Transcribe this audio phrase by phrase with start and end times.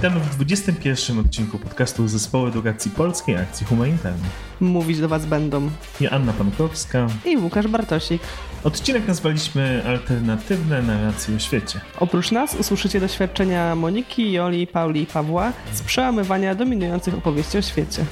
[0.00, 4.30] Witamy w 21 odcinku podcastu Zespołu Edukacji Polskiej Akcji Humanitarnej.
[4.60, 5.70] Mówić do Was będą
[6.00, 8.22] Joanna Pankowska i Łukasz Bartosik.
[8.64, 11.80] Odcinek nazwaliśmy Alternatywne narracje o świecie.
[11.98, 18.04] Oprócz nas usłyszycie doświadczenia Moniki, Joli, Pauli i Pawła z przełamywania dominujących opowieści o świecie.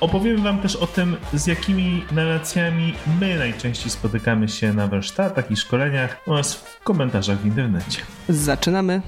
[0.00, 5.56] Opowiemy Wam też o tym, z jakimi narracjami my najczęściej spotykamy się na warsztatach i
[5.56, 8.00] szkoleniach oraz w komentarzach w internecie.
[8.28, 9.02] Zaczynamy.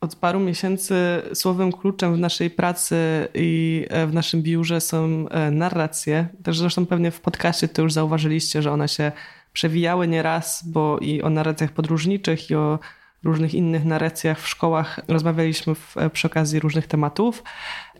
[0.00, 5.50] Od paru miesięcy słowem kluczem w naszej pracy i e, w naszym biurze są e,
[5.50, 6.28] narracje.
[6.42, 9.12] Też zresztą pewnie w podcaście to już zauważyliście, że one się
[9.52, 12.78] przewijały nieraz, bo i o narracjach podróżniczych, i o
[13.24, 17.42] różnych innych narracjach w szkołach rozmawialiśmy w, e, przy okazji różnych tematów.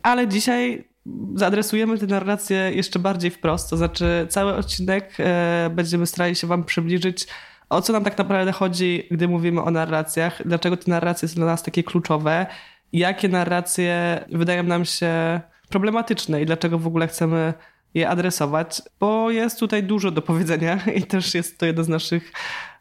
[0.03, 0.83] Ale dzisiaj
[1.35, 5.17] zaadresujemy te narracje jeszcze bardziej wprost, to znaczy cały odcinek
[5.71, 7.27] będziemy starali się Wam przybliżyć
[7.71, 11.45] o co nam tak naprawdę chodzi, gdy mówimy o narracjach, dlaczego te narracje są dla
[11.45, 12.45] nas takie kluczowe,
[12.93, 17.53] jakie narracje wydają nam się problematyczne i dlaczego w ogóle chcemy
[17.93, 22.31] je adresować, bo jest tutaj dużo do powiedzenia i też jest to jeden z naszych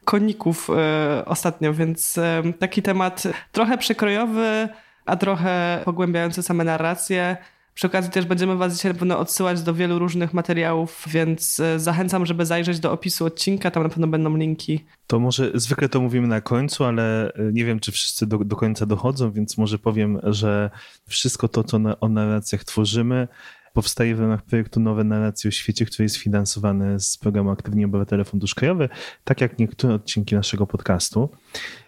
[0.04, 2.22] koników y, ostatnio, więc y,
[2.58, 4.68] taki temat trochę przekrojowy,
[5.06, 7.36] a trochę pogłębiający same narracje.
[7.80, 12.26] Przy okazji też będziemy Was dzisiaj pewno odsyłać do wielu różnych materiałów, więc e, zachęcam,
[12.26, 14.84] żeby zajrzeć do opisu odcinka, tam na pewno będą linki.
[15.06, 18.56] To może zwykle to mówimy na końcu, ale e, nie wiem, czy wszyscy do, do
[18.56, 20.70] końca dochodzą, więc może powiem, że
[21.06, 23.28] wszystko to, co na, o narracjach tworzymy,
[23.72, 28.24] powstaje w ramach projektu Nowe Narracje o Świecie, który jest finansowany z programu Aktywni Obywatele
[28.24, 28.88] Fundusz Krajowy,
[29.24, 31.28] tak jak niektóre odcinki naszego podcastu.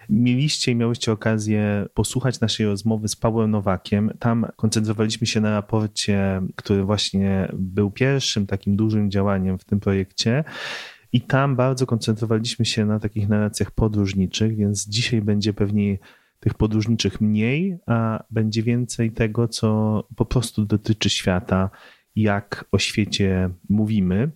[0.08, 4.10] Mieliście i miałyście okazję posłuchać naszej rozmowy z Pawłem Nowakiem.
[4.18, 10.44] Tam koncentrowaliśmy się na raporcie, który właśnie był pierwszym takim dużym działaniem w tym projekcie.
[11.12, 15.98] I tam bardzo koncentrowaliśmy się na takich narracjach podróżniczych, więc dzisiaj będzie pewnie
[16.40, 21.70] tych podróżniczych mniej, a będzie więcej tego, co po prostu dotyczy świata,
[22.16, 24.30] jak o świecie mówimy.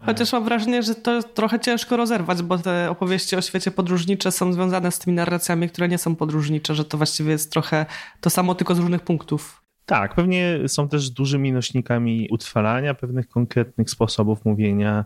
[0.00, 4.52] Chociaż mam wrażenie, że to trochę ciężko rozerwać, bo te opowieści o świecie podróżnicze są
[4.52, 7.86] związane z tymi narracjami, które nie są podróżnicze, że to właściwie jest trochę
[8.20, 9.62] to samo, tylko z różnych punktów.
[9.86, 15.04] Tak, pewnie są też dużymi nośnikami utrwalania pewnych konkretnych sposobów mówienia,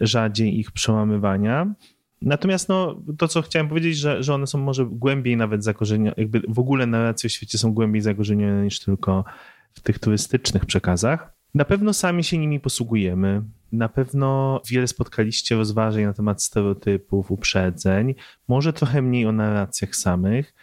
[0.00, 1.74] rzadziej ich przełamywania.
[2.22, 6.42] Natomiast no, to, co chciałem powiedzieć, że, że one są może głębiej nawet zakorzenione, jakby
[6.48, 9.24] w ogóle narracje o świecie są głębiej zakorzenione niż tylko
[9.72, 11.35] w tych turystycznych przekazach.
[11.56, 13.42] Na pewno sami się nimi posługujemy.
[13.72, 18.14] Na pewno wiele spotkaliście rozważań na temat stereotypów, uprzedzeń,
[18.48, 20.54] może trochę mniej o narracjach samych,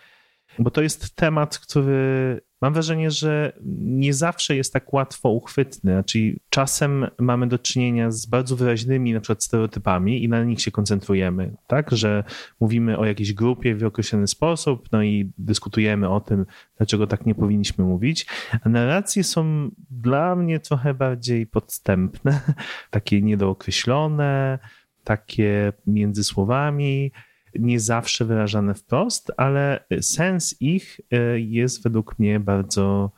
[0.60, 5.92] bo to jest temat, który mam wrażenie, że nie zawsze jest tak łatwo uchwytny.
[5.92, 10.72] Znaczy, czasem mamy do czynienia z bardzo wyraźnymi na przykład stereotypami i na nich się
[10.72, 11.92] koncentrujemy, tak?
[11.92, 12.24] Że
[12.60, 16.46] mówimy o jakiejś grupie w określony sposób, no i dyskutujemy o tym,
[16.78, 18.26] dlaczego tak nie powinniśmy mówić.
[18.64, 22.42] A narracje są dla mnie trochę bardziej podstępne,
[22.92, 24.60] takie niedookreślone,
[25.04, 27.12] takie między słowami
[27.60, 33.12] nie zawsze wyrażane wprost, ale sens ich e, jest według mnie bardzo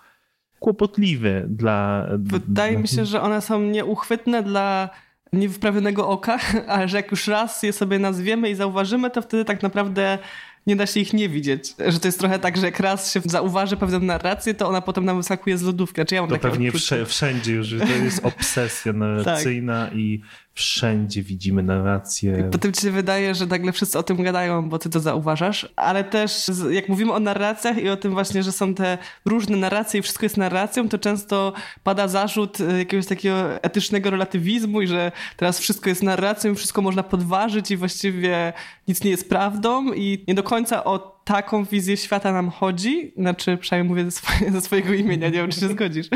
[0.60, 2.08] kłopotliwy dla.
[2.18, 2.82] Wydaje dla...
[2.82, 4.90] mi się, że one są nieuchwytne dla
[5.34, 9.64] niewyprawionego oka, ale że jak już raz je sobie nazwiemy i zauważymy, to wtedy tak
[9.64, 10.18] naprawdę
[10.68, 11.74] nie da się ich nie widzieć.
[11.88, 15.06] Że to jest trochę tak, że jak raz się zauważy pewną narrację, to ona potem
[15.06, 15.96] nam wyskakuje z lodówki.
[15.96, 16.72] Znaczy ja mam to pewnie
[17.06, 19.96] wszędzie już, to jest obsesja narracyjna tak.
[19.96, 20.22] i
[20.56, 22.50] wszędzie widzimy narrację.
[22.52, 26.04] Potem ci się wydaje, że nagle wszyscy o tym gadają, bo ty to zauważasz, ale
[26.04, 30.04] też jak mówimy o narracjach i o tym właśnie, że są te różne narracje i
[30.04, 35.60] wszystko jest narracją, to często pada zarzut y, jakiegoś takiego etycznego relatywizmu i że teraz
[35.60, 38.54] wszystko jest narracją i wszystko można podważyć i właściwie
[38.88, 43.58] nic nie jest prawdą i nie do końca o taką wizję świata nam chodzi, znaczy
[43.58, 46.08] przynajmniej mówię ze, swoje, ze swojego imienia, nie wiem czy się zgodzisz.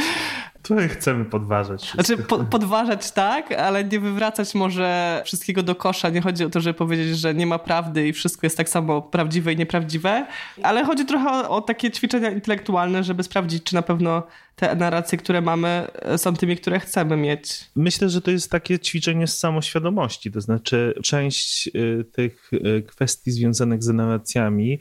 [0.63, 2.03] Tutaj chcemy podważać wszystko.
[2.03, 6.09] Znaczy po, podważać tak, ale nie wywracać może wszystkiego do kosza.
[6.09, 9.01] Nie chodzi o to, żeby powiedzieć, że nie ma prawdy i wszystko jest tak samo
[9.01, 10.25] prawdziwe i nieprawdziwe,
[10.63, 14.23] ale chodzi trochę o, o takie ćwiczenia intelektualne, żeby sprawdzić, czy na pewno
[14.55, 15.87] te narracje, które mamy,
[16.17, 17.59] są tymi, które chcemy mieć.
[17.75, 23.31] Myślę, że to jest takie ćwiczenie z samoświadomości, to znaczy część y, tych y, kwestii
[23.31, 24.79] związanych z narracjami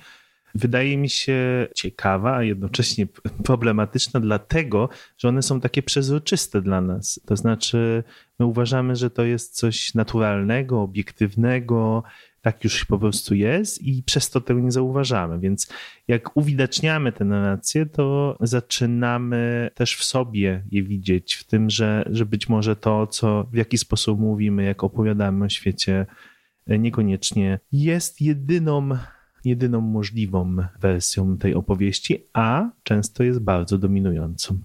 [0.54, 3.06] wydaje mi się ciekawa, a jednocześnie
[3.44, 7.20] problematyczna, dlatego, że one są takie przezroczyste dla nas.
[7.26, 8.04] To znaczy,
[8.38, 12.02] my uważamy, że to jest coś naturalnego, obiektywnego,
[12.40, 15.38] tak już po prostu jest i przez to tego nie zauważamy.
[15.38, 15.72] Więc
[16.08, 22.26] jak uwidaczniamy te narracje, to zaczynamy też w sobie je widzieć, w tym, że, że
[22.26, 26.06] być może to, co w jaki sposób mówimy, jak opowiadamy o świecie,
[26.66, 28.88] niekoniecznie jest jedyną
[29.44, 34.58] jedyną możliwą wersją tej opowieści, a często jest bardzo dominującą.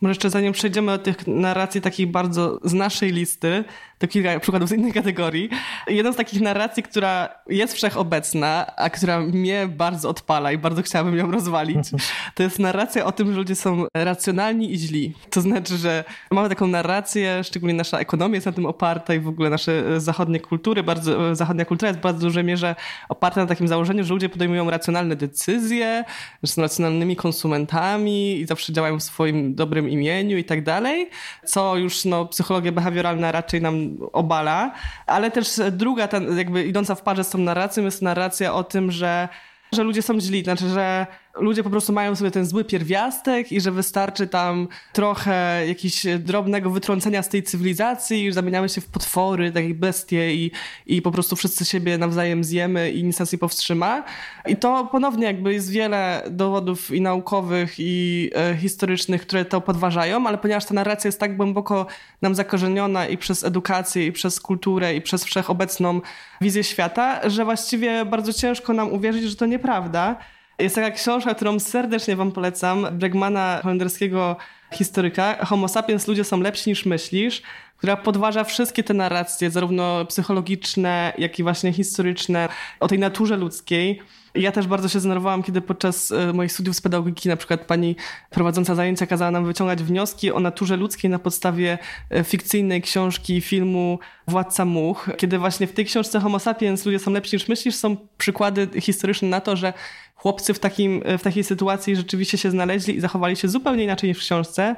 [0.00, 3.64] Może jeszcze zanim przejdziemy do tych narracji takich bardzo z naszej listy,
[3.98, 5.50] to kilka przykładów z innej kategorii.
[5.86, 11.16] Jedna z takich narracji, która jest wszechobecna, a która mnie bardzo odpala i bardzo chciałabym
[11.16, 11.78] ją rozwalić,
[12.34, 15.14] to jest narracja o tym, że ludzie są racjonalni i źli.
[15.30, 19.28] To znaczy, że mamy taką narrację, szczególnie nasza ekonomia jest na tym oparta i w
[19.28, 22.76] ogóle nasze zachodnie kultury, bardzo, zachodnia kultura jest w bardzo dużej mierze
[23.08, 26.04] oparta na takim założeniu, że ludzie podejmują racjonalne decyzje,
[26.42, 31.10] że są racjonalnymi konsumentami i zawsze działają w swoim dobrym imieniu i tak dalej,
[31.44, 34.72] co już no, psychologia behawioralna raczej nam obala,
[35.06, 38.90] ale też druga, ten, jakby idąca w parze z tą narracją jest narracja o tym,
[38.90, 39.28] że
[39.72, 41.06] że ludzie są źli, znaczy, że
[41.40, 46.70] ludzie po prostu mają sobie ten zły pierwiastek i że wystarczy tam trochę jakiegoś drobnego
[46.70, 50.50] wytrącenia z tej cywilizacji i zamieniamy się w potwory, takie bestie i,
[50.86, 54.04] i po prostu wszyscy siebie nawzajem zjemy i nic nas nie powstrzyma.
[54.46, 60.26] I to ponownie jakby jest wiele dowodów i naukowych i e, historycznych, które to podważają,
[60.26, 61.86] ale ponieważ ta narracja jest tak głęboko
[62.22, 66.00] nam zakorzeniona i przez edukację, i przez kulturę, i przez wszechobecną
[66.40, 70.16] wizję świata, że właściwie bardzo ciężko nam uwierzyć, że to nieprawda.
[70.58, 74.36] Jest taka książka, którą serdecznie wam polecam, Bregmana, holenderskiego
[74.72, 77.42] historyka, Homo sapiens, ludzie są lepsi niż myślisz,
[77.76, 82.48] która podważa wszystkie te narracje, zarówno psychologiczne, jak i właśnie historyczne,
[82.80, 84.02] o tej naturze ludzkiej.
[84.34, 87.96] Ja też bardzo się zdenerwowałam, kiedy podczas e, moich studiów z pedagogiki na przykład pani
[88.30, 91.78] prowadząca zajęcia kazała nam wyciągać wnioski o naturze ludzkiej na podstawie
[92.10, 97.10] e, fikcyjnej książki, filmu Władca Much, kiedy właśnie w tej książce Homo sapiens ludzie są
[97.10, 99.72] lepsi niż myślisz, są przykłady historyczne na to, że
[100.18, 104.18] chłopcy w, takim, w takiej sytuacji rzeczywiście się znaleźli i zachowali się zupełnie inaczej niż
[104.18, 104.76] w książce.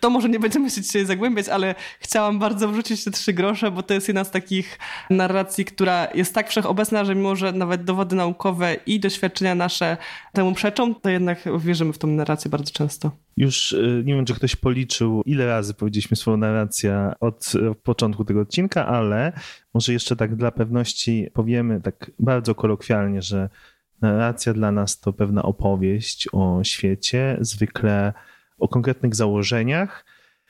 [0.00, 3.82] To może nie będziemy się dzisiaj zagłębiać, ale chciałam bardzo wrzucić te trzy grosze, bo
[3.82, 4.78] to jest jedna z takich
[5.10, 9.96] narracji, która jest tak wszechobecna, że mimo, że nawet dowody naukowe i doświadczenia nasze
[10.32, 13.10] temu przeczą, to jednak wierzymy w tą narrację bardzo często.
[13.36, 17.52] Już y, nie wiem, czy ktoś policzył, ile razy powiedzieliśmy swoją narrację od
[17.82, 19.32] początku tego odcinka, ale
[19.74, 23.48] może jeszcze tak dla pewności powiemy tak bardzo kolokwialnie, że
[24.02, 28.12] Narracja dla nas to pewna opowieść o świecie, zwykle
[28.58, 30.04] o konkretnych założeniach.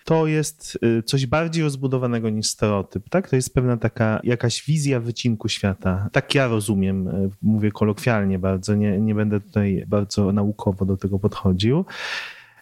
[0.05, 3.31] To jest y, coś bardziej rozbudowanego niż stereotyp, tak?
[3.31, 6.09] To jest pewna taka jakaś wizja wycinku świata.
[6.13, 11.19] Tak ja rozumiem, y, mówię kolokwialnie bardzo, nie, nie będę tutaj bardzo naukowo do tego
[11.19, 11.85] podchodził.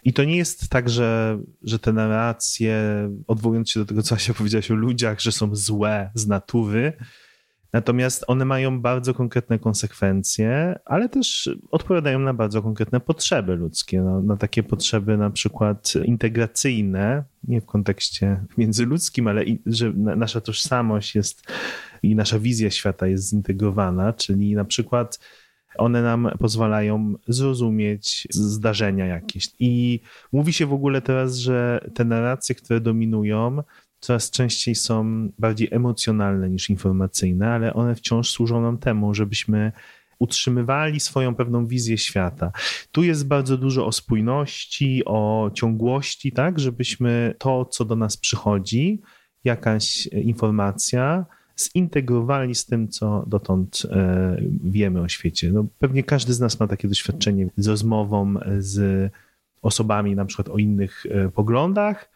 [0.03, 2.75] I to nie jest tak, że, że te narracje,
[3.27, 6.93] odwołując się do tego, co się powiedziałeś o ludziach, że są złe z natury,
[7.73, 14.21] Natomiast one mają bardzo konkretne konsekwencje, ale też odpowiadają na bardzo konkretne potrzeby ludzkie, no,
[14.21, 21.15] na takie potrzeby na przykład integracyjne, nie w kontekście międzyludzkim, ale i, że nasza tożsamość
[21.15, 21.43] jest
[22.03, 25.19] i nasza wizja świata jest zintegrowana, czyli na przykład
[25.77, 29.49] one nam pozwalają zrozumieć zdarzenia jakieś.
[29.59, 29.99] I
[30.31, 33.63] mówi się w ogóle teraz, że te narracje, które dominują,
[34.01, 39.71] coraz częściej są bardziej emocjonalne niż informacyjne, ale one wciąż służą nam temu, żebyśmy
[40.19, 42.51] utrzymywali swoją pewną wizję świata.
[42.91, 49.01] Tu jest bardzo dużo o spójności, o ciągłości, tak, żebyśmy to, co do nas przychodzi,
[49.43, 51.25] jakaś informacja,
[51.59, 55.51] zintegrowali z tym, co dotąd e, wiemy o świecie.
[55.51, 59.11] No, pewnie każdy z nas ma takie doświadczenie z rozmową z
[59.61, 62.10] osobami na przykład o innych e, poglądach,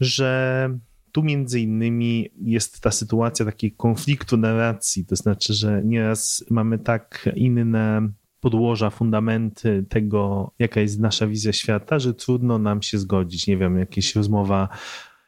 [0.00, 0.78] że
[1.12, 7.28] tu między innymi jest ta sytuacja takiego konfliktu narracji, to znaczy, że nieraz mamy tak
[7.36, 8.08] inne
[8.40, 13.46] podłoża, fundamenty tego, jaka jest nasza wizja świata, że trudno nam się zgodzić.
[13.46, 14.68] Nie wiem, jakieś rozmowa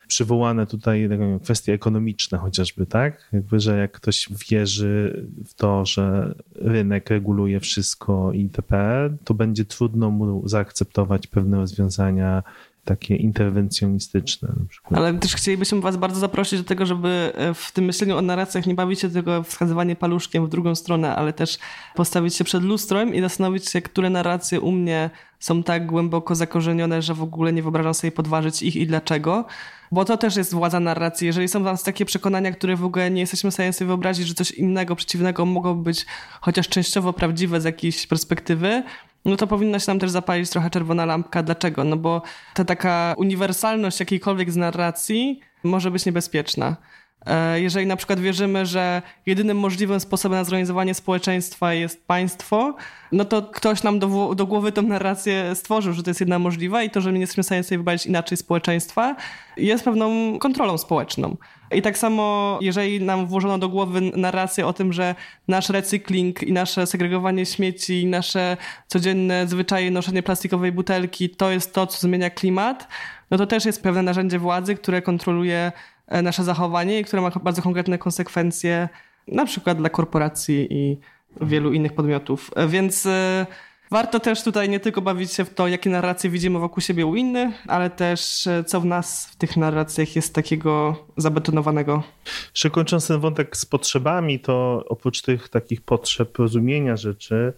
[0.06, 1.08] przywołane tutaj
[1.42, 3.28] kwestie ekonomiczne chociażby, tak?
[3.32, 10.10] Jakby, że jak ktoś wierzy w to, że rynek reguluje wszystko itp., to będzie trudno
[10.10, 12.42] mu zaakceptować pewne rozwiązania
[12.86, 14.48] takie interwencjonistyczne.
[14.56, 15.00] Na przykład.
[15.00, 18.66] Ale też chcielibyśmy Was bardzo zaprosić do tego, żeby e, w tym myśleniu o narracjach
[18.66, 21.58] nie bawić się tylko wskazywanie paluszkiem w drugą stronę, ale też
[21.94, 27.02] postawić się przed lustrem i zastanowić się, które narracje u mnie są tak głęboko zakorzenione,
[27.02, 29.44] że w ogóle nie wyobrażam sobie podważyć ich i dlaczego.
[29.92, 31.26] Bo to też jest władza narracji.
[31.26, 34.34] Jeżeli są nas takie przekonania, które w ogóle nie jesteśmy w stanie sobie wyobrazić, że
[34.34, 36.06] coś innego, przeciwnego mogłoby być
[36.40, 38.82] chociaż częściowo prawdziwe z jakiejś perspektywy,
[39.26, 41.42] no to powinna się nam też zapalić trochę czerwona lampka.
[41.42, 41.84] Dlaczego?
[41.84, 42.22] No bo
[42.54, 46.76] ta taka uniwersalność jakiejkolwiek z narracji może być niebezpieczna.
[47.26, 52.76] E, jeżeli na przykład wierzymy, że jedynym możliwym sposobem na zorganizowanie społeczeństwa jest państwo,
[53.12, 56.82] no to ktoś nam do, do głowy tę narrację stworzył, że to jest jedna możliwa
[56.82, 59.16] i to, że my nie jesteśmy w stanie sobie wyobrazić inaczej społeczeństwa,
[59.56, 61.36] jest pewną kontrolą społeczną.
[61.72, 65.14] I tak samo, jeżeli nam włożono do głowy narrację o tym, że
[65.48, 68.56] nasz recykling i nasze segregowanie śmieci i nasze
[68.86, 72.88] codzienne zwyczaje noszenie plastikowej butelki to jest to, co zmienia klimat,
[73.30, 75.72] no to też jest pewne narzędzie władzy, które kontroluje
[76.06, 78.88] e, nasze zachowanie i które ma bardzo konkretne konsekwencje,
[79.28, 80.98] na przykład dla korporacji i
[81.40, 82.50] wielu innych podmiotów.
[82.56, 83.46] E, więc e,
[83.90, 87.16] warto też tutaj nie tylko bawić się w to, jakie narracje widzimy wokół siebie u
[87.16, 92.02] innych, ale też co w nas w tych narracjach jest takiego zabetonowanego.
[92.50, 97.52] Jeszcze kończąc ten wątek z potrzebami, to oprócz tych takich potrzeb rozumienia rzeczy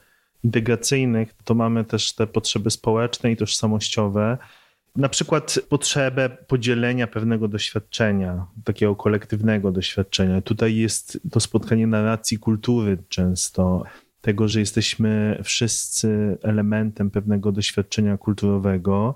[0.45, 4.39] integracyjnych, to mamy też te potrzeby społeczne i tożsamościowe
[4.97, 10.43] na przykład potrzebę podzielenia pewnego doświadczenia, takiego kolektywnego doświadczenia.
[10.43, 13.85] Tutaj jest to spotkanie narracji kultury często,
[14.21, 19.15] tego, że jesteśmy wszyscy elementem pewnego doświadczenia kulturowego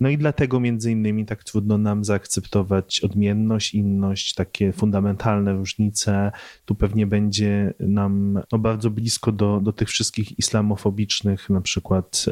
[0.00, 6.32] no i dlatego między innymi tak trudno nam zaakceptować odmienność, inność, takie fundamentalne różnice.
[6.64, 12.26] Tu pewnie będzie nam no, bardzo blisko do, do tych wszystkich islamofobicznych na przykład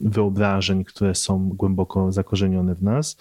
[0.00, 3.16] wyobrażeń, które są głęboko zakorzenione w nas.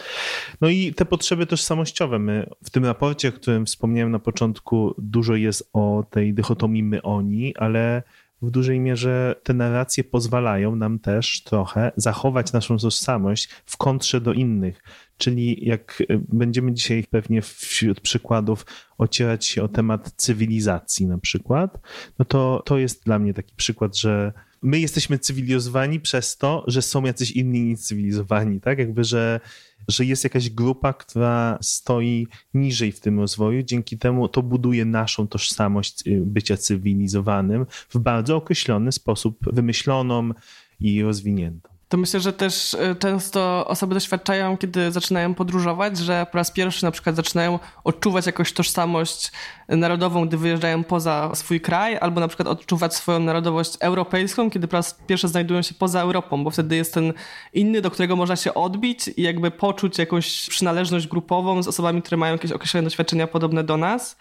[0.61, 2.19] No i te potrzeby tożsamościowe.
[2.19, 7.55] My w tym raporcie, o którym wspomniałem na początku, dużo jest o tej dychotomii my-oni,
[7.55, 8.03] ale
[8.41, 14.33] w dużej mierze te narracje pozwalają nam też trochę zachować naszą tożsamość w kontrze do
[14.33, 14.83] innych.
[15.17, 18.65] Czyli jak e, będziemy dzisiaj pewnie wśród przykładów
[18.97, 21.79] ocierać się o temat cywilizacji na przykład,
[22.19, 26.81] no to to jest dla mnie taki przykład, że my jesteśmy cywilizowani przez to, że
[26.81, 28.79] są jacyś inni niecywilizowani, tak?
[28.79, 29.39] Jakby, że
[29.87, 35.27] że jest jakaś grupa, która stoi niżej w tym rozwoju, dzięki temu to buduje naszą
[35.27, 40.31] tożsamość y, bycia cywilizowanym w bardzo określony sposób, wymyśloną
[40.79, 41.76] i rozwiniętą.
[41.89, 46.85] To myślę, że też e, często osoby doświadczają, kiedy zaczynają podróżować, że po raz pierwszy
[46.85, 49.31] na przykład zaczynają odczuwać jakąś tożsamość
[49.69, 54.77] narodową, gdy wyjeżdżają poza swój kraj, albo na przykład odczuwać swoją narodowość europejską, kiedy po
[54.77, 57.13] raz pierwszy znajdują się poza Europą, bo wtedy jest ten
[57.53, 62.17] inny, do którego można się odbić i jakby poczuć jakąś przynależność grupową z osobami, które
[62.17, 64.17] mają jakieś określone doświadczenia podobne do nas.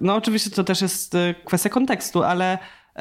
[0.00, 2.58] No oczywiście to też jest e, kwestia kontekstu, ale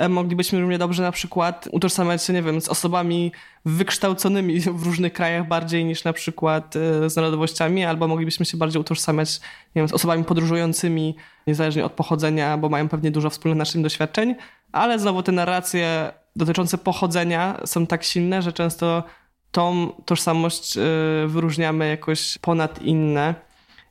[0.09, 3.31] moglibyśmy równie dobrze na przykład utożsamiać się, nie wiem, z osobami
[3.65, 8.81] wykształconymi w różnych krajach bardziej niż na przykład e, z narodowościami, albo moglibyśmy się bardziej
[8.81, 9.39] utożsamiać,
[9.75, 11.15] nie wiem, z osobami podróżującymi,
[11.47, 14.35] niezależnie od pochodzenia, bo mają pewnie dużo wspólnych naszych doświadczeń,
[14.71, 19.03] ale znowu te narracje dotyczące pochodzenia są tak silne, że często
[19.51, 20.81] tą tożsamość e,
[21.27, 23.35] wyróżniamy jakoś ponad inne.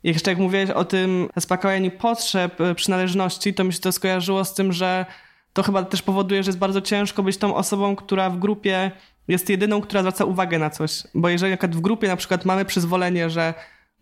[0.04, 4.54] I jeszcze jak mówiłeś o tym zaspokajaniu potrzeb przynależności, to mi się to skojarzyło z
[4.54, 5.06] tym, że
[5.58, 8.90] to chyba też powoduje, że jest bardzo ciężko być tą osobą, która w grupie
[9.28, 11.02] jest jedyną, która zwraca uwagę na coś.
[11.14, 13.54] Bo jeżeli w grupie na przykład mamy przyzwolenie, że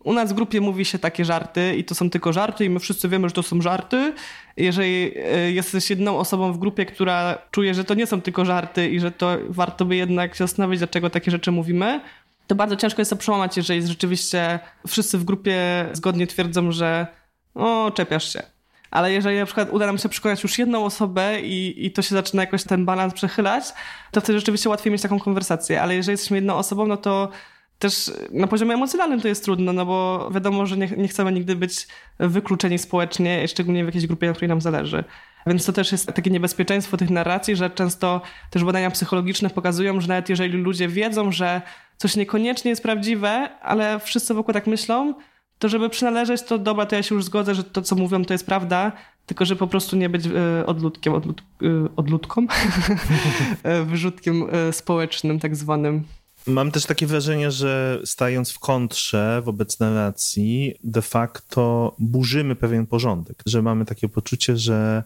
[0.05, 2.81] u nas w grupie mówi się takie żarty i to są tylko żarty i my
[2.81, 4.13] wszyscy wiemy, że to są żarty.
[4.57, 8.89] Jeżeli e, jesteś jedną osobą w grupie, która czuje, że to nie są tylko żarty
[8.89, 12.01] i że to warto by jednak się zastanowić, dlaczego takie rzeczy mówimy,
[12.47, 17.07] to bardzo ciężko jest to przełamać, jeżeli rzeczywiście wszyscy w grupie zgodnie twierdzą, że
[17.55, 18.56] o, czepiasz się
[18.91, 22.15] ale jeżeli na przykład uda nam się przekonać już jedną osobę i, i to się
[22.15, 23.65] zaczyna jakoś ten balans przechylać,
[24.11, 27.31] to wtedy rzeczywiście łatwiej mieć taką konwersację, ale jeżeli jesteśmy jedną osobą, no to
[27.79, 31.57] też na poziomie emocjonalnym to jest trudno, no bo wiadomo, że nie, nie chcemy nigdy
[31.57, 31.87] być
[32.19, 35.05] wykluczeni społecznie, szczególnie w jakiejś grupie, na której nam zależy.
[35.47, 40.09] Więc to też jest takie niebezpieczeństwo tych narracji, że często też badania psychologiczne pokazują, że
[40.09, 41.63] nawet jeżeli ludzie wiedzą, że
[41.97, 45.15] coś niekoniecznie jest prawdziwe, ale wszyscy wokół tak myślą,
[45.59, 48.35] to żeby przynależeć, to dobra, to ja się już zgodzę, że to, co mówią, to
[48.35, 48.93] jest prawda,
[49.27, 52.47] tylko że po prostu nie być e, odludkiem, odlud, e, odludką,
[53.63, 56.05] e, wyrzutkiem społecznym tak zwanym.
[56.47, 63.43] Mam też takie wrażenie, że stając w kontrze wobec narracji, de facto burzymy pewien porządek,
[63.47, 65.03] że mamy takie poczucie, że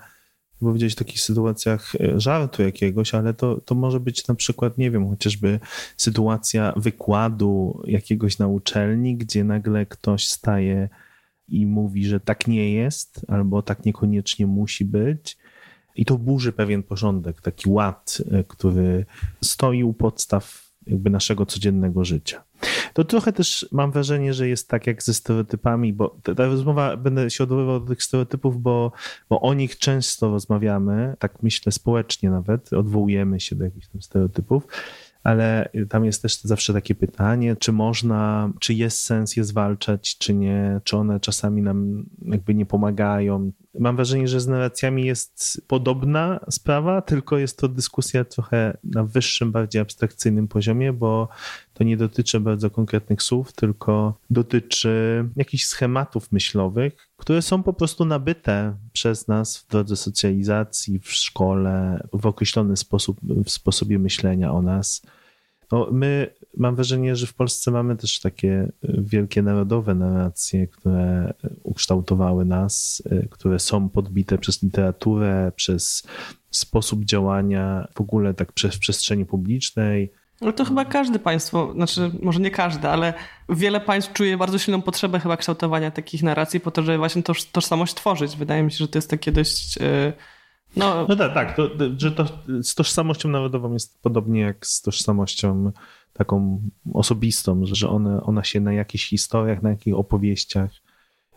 [0.61, 4.91] powiedzieć w takich sytuacjach e, żartu jakiegoś, ale to, to może być na przykład, nie
[4.91, 5.61] wiem, chociażby
[5.97, 10.89] sytuacja wykładu jakiegoś na uczelni, gdzie nagle ktoś staje
[11.49, 15.39] i mówi, że tak nie jest, albo tak niekoniecznie musi być.
[15.97, 19.07] I to burzy pewien porządek, taki ład, e, który
[19.45, 22.45] stoi u podstaw jakby naszego codziennego życia.
[22.95, 27.31] To trochę też mam wrażenie, że jest tak jak ze stereotypami, bo ta, rozmowa, będę
[27.31, 28.93] się odwoływał do tych stereotypów, bo,
[29.29, 34.67] bo o nich często rozmawiamy, tak myślę społecznie nawet, odwołujemy się do jakichś tam stereotypów,
[35.23, 40.35] ale tam jest też zawsze takie pytanie, czy można, czy jest sens je zwalczać, czy
[40.35, 43.53] nie, czy one czasami nam jakby nie pomagają.
[43.79, 49.53] Mam wrażenie, że z narracjami jest podobna sprawa, tylko jest to dyskusja trochę na wyższym,
[49.53, 51.29] bardziej abstrakcyjnym poziomie, bo
[51.75, 58.05] to nie dotyczy bardzo konkretnych słów, tylko dotyczy jakichś schematów myślowych, które są po prostu
[58.05, 64.63] nabyte przez nas w drodze socjalizacji, w szkole, w określony sposób, w sposobie myślenia o
[64.63, 65.03] nas.
[65.73, 72.45] No, my mam wrażenie, że w Polsce mamy też takie wielkie narodowe narracje, które ukształtowały
[72.45, 76.07] nas, które są podbite przez literaturę, przez
[76.51, 82.41] sposób działania w ogóle tak w przestrzeni publicznej, no to chyba każde państwo, znaczy może
[82.41, 83.15] nie każde, ale
[83.49, 87.45] wiele państw czuje bardzo silną potrzebę chyba kształtowania takich narracji po to, żeby właśnie toż,
[87.45, 88.37] tożsamość tworzyć.
[88.37, 89.77] Wydaje mi się, że to jest takie dość...
[89.77, 90.13] Yy,
[90.77, 92.27] no, no tak, tak, to, że to
[92.63, 95.73] z tożsamością narodową jest podobnie jak z tożsamością
[96.13, 96.61] taką
[96.95, 97.89] osobistą, że
[98.23, 100.71] ona się na jakichś historiach, na jakichś opowieściach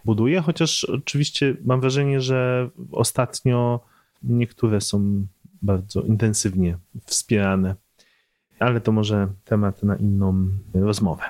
[0.05, 3.79] buduje, chociaż oczywiście mam wrażenie, że ostatnio
[4.23, 5.25] niektóre są
[5.61, 7.75] bardzo intensywnie wspierane
[8.59, 11.23] ale to może temat na inną rozmowę.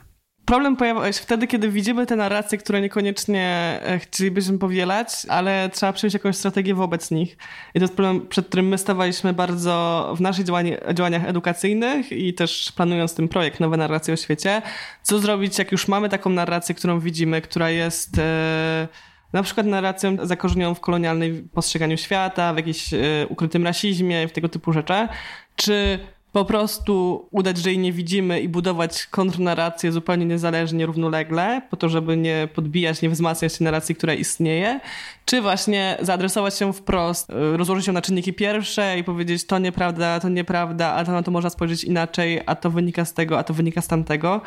[0.45, 5.93] Problem pojawia się wtedy, kiedy widzimy te narracje, które niekoniecznie e, chcielibyśmy powielać, ale trzeba
[5.93, 7.37] przyjąć jakąś strategię wobec nich.
[7.73, 10.45] I to jest problem, przed którym my stawaliśmy bardzo w naszych
[10.93, 14.61] działaniach edukacyjnych i też planując ten projekt Nowe Narracje o Świecie.
[15.01, 18.87] Co zrobić, jak już mamy taką narrację, którą widzimy, która jest e,
[19.33, 22.97] na przykład narracją zakorzenioną w kolonialnej postrzeganiu świata, w jakimś e,
[23.29, 25.07] ukrytym rasizmie, w tego typu rzeczy.
[25.55, 25.99] Czy
[26.33, 31.89] po prostu udać, że jej nie widzimy i budować kontrnarrację zupełnie niezależnie, równolegle, po to,
[31.89, 34.79] żeby nie podbijać, nie wzmacniać tej narracji, która istnieje,
[35.25, 40.19] czy właśnie zaadresować się wprost, y, rozłożyć ją na czynniki pierwsze i powiedzieć to nieprawda,
[40.19, 43.43] to nieprawda, a to na to można spojrzeć inaczej, a to wynika z tego, a
[43.43, 44.41] to wynika z tamtego.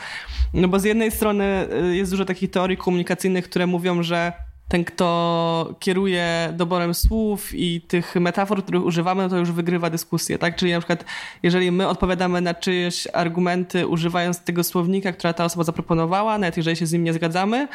[0.54, 4.32] No bo z jednej strony y, jest dużo takich teorii komunikacyjnych, które mówią, że
[4.68, 10.38] ten, kto kieruje doborem słów i tych metafor, których używamy, no to już wygrywa dyskusję,
[10.38, 10.56] tak?
[10.56, 11.04] Czyli na przykład,
[11.42, 16.76] jeżeli my odpowiadamy na czyjeś argumenty używając tego słownika, która ta osoba zaproponowała, nawet jeżeli
[16.76, 17.68] się z nim nie zgadzamy,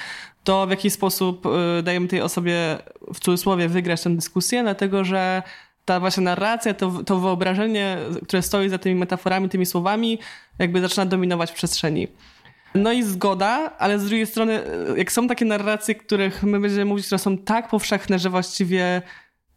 [0.44, 2.78] to w jakiś sposób y, dajemy tej osobie
[3.14, 5.44] w cudzysłowie wygrać tę dyskusję, dlatego że
[5.86, 10.20] ta właśnie narracja, to, to wyobrażenie, które stoi za tymi metaforami, tymi słowami,
[10.60, 12.08] jakby zaczyna dominować w przestrzeni.
[12.76, 14.64] No i zgoda, ale z drugiej strony,
[14.98, 19.02] jak są takie narracje, których my będziemy mówić, które są tak powszechne, że właściwie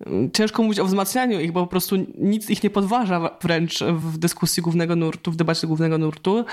[0.06, 4.18] mm, ciężko mówić o wzmacnianiu ich, bo po prostu nic ich nie podważa wręcz w
[4.18, 6.44] dyskusji głównego nurtu, w debacie głównego nurtu,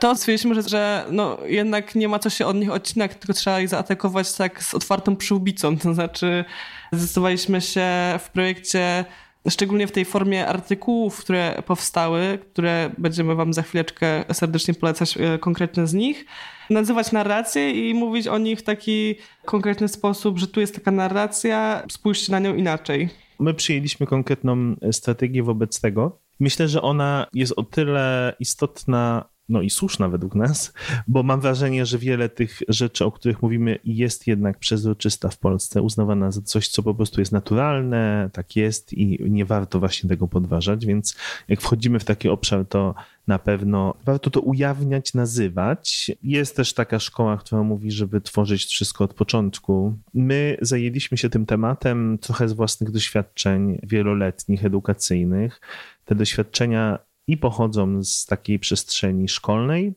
[0.00, 3.60] to stwierdziliśmy, że, że no, jednak nie ma co się od nich odcinać, tylko trzeba
[3.60, 5.78] ich zaatakować tak z otwartą przyłbicą.
[5.78, 6.44] To znaczy
[6.92, 9.04] zdecydowaliśmy się w projekcie
[9.48, 15.38] szczególnie w tej formie artykułów, które powstały, które będziemy Wam za chwileczkę serdecznie polecać e,
[15.38, 16.24] konkretne z nich,
[16.70, 21.82] nazywać narracje i mówić o nich w taki konkretny sposób, że tu jest taka narracja,
[21.90, 23.08] spójrzcie na nią inaczej.
[23.38, 26.18] My przyjęliśmy konkretną strategię wobec tego.
[26.40, 30.72] Myślę, że ona jest o tyle istotna no i słuszna według nas,
[31.08, 35.82] bo mam wrażenie, że wiele tych rzeczy, o których mówimy, jest jednak przezroczysta w Polsce,
[35.82, 40.28] uznawana za coś, co po prostu jest naturalne, tak jest i nie warto właśnie tego
[40.28, 41.16] podważać, więc
[41.48, 42.94] jak wchodzimy w taki obszar, to
[43.26, 46.10] na pewno warto to ujawniać, nazywać.
[46.22, 49.98] Jest też taka szkoła, która mówi, żeby tworzyć wszystko od początku.
[50.14, 55.60] My zajęliśmy się tym tematem trochę z własnych doświadczeń wieloletnich, edukacyjnych.
[56.04, 59.94] Te doświadczenia i pochodzą z takiej przestrzeni szkolnej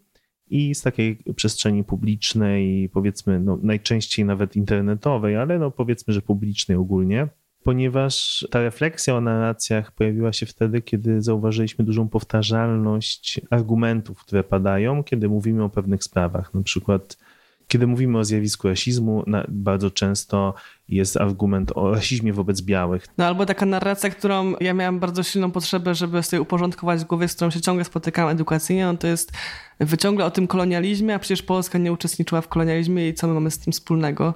[0.50, 6.78] i z takiej przestrzeni publicznej, powiedzmy, no, najczęściej nawet internetowej, ale no, powiedzmy, że publicznej
[6.78, 7.28] ogólnie.
[7.64, 15.04] Ponieważ ta refleksja o narracjach pojawiła się wtedy, kiedy zauważyliśmy dużą powtarzalność argumentów, które padają,
[15.04, 16.54] kiedy mówimy o pewnych sprawach.
[16.54, 17.18] Na przykład
[17.70, 20.54] kiedy mówimy o zjawisku rasizmu, bardzo często
[20.90, 23.08] jest argument o rasizmie wobec białych.
[23.18, 27.28] No albo taka narracja, którą ja miałam bardzo silną potrzebę, żeby sobie uporządkować w głowie,
[27.28, 29.32] z którą się ciągle spotykam edukacyjnie, no to jest
[29.80, 33.52] wyciągle o tym kolonializmie, a przecież Polska nie uczestniczyła w kolonializmie i co my mamy
[33.52, 34.34] z tym wspólnego.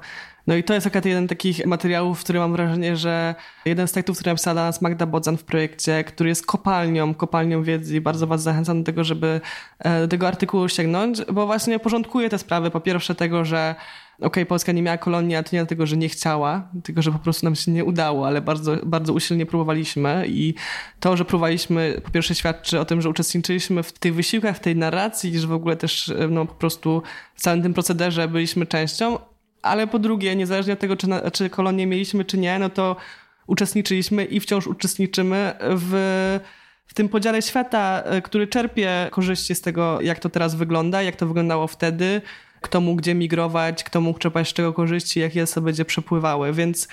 [0.47, 3.91] No i to jest akurat jeden takich materiałów, w którym mam wrażenie, że jeden z
[3.91, 8.01] tekstów, który napisała dla nas Magda Bodzan w projekcie, który jest kopalnią, kopalnią wiedzy i
[8.01, 9.41] bardzo was zachęcam do tego, żeby
[9.79, 12.71] e, do tego artykułu sięgnąć, bo właśnie porządkuje te sprawy.
[12.71, 13.75] Po pierwsze tego, że
[14.21, 17.19] okay, Polska nie miała kolonii, ale to nie dlatego, że nie chciała, tylko że po
[17.19, 20.53] prostu nam się nie udało, ale bardzo, bardzo usilnie próbowaliśmy i
[20.99, 24.75] to, że próbowaliśmy, po pierwsze świadczy o tym, że uczestniczyliśmy w tych wysiłkach, w tej
[24.75, 27.01] narracji, że w ogóle też no, po prostu
[27.35, 29.17] w całym tym procederze byliśmy częścią,
[29.61, 32.95] ale po drugie, niezależnie od tego, czy, na, czy kolonię mieliśmy, czy nie, no to
[33.47, 36.39] uczestniczyliśmy i wciąż uczestniczymy w
[36.87, 41.15] w tym podziale świata, e, który czerpie korzyści z tego, jak to teraz wygląda, jak
[41.15, 42.21] to wyglądało wtedy,
[42.63, 46.53] kto mógł gdzie migrować, kto mógł czerpać z czego korzyści, jakie osoby będzie przepływały.
[46.53, 46.87] Więc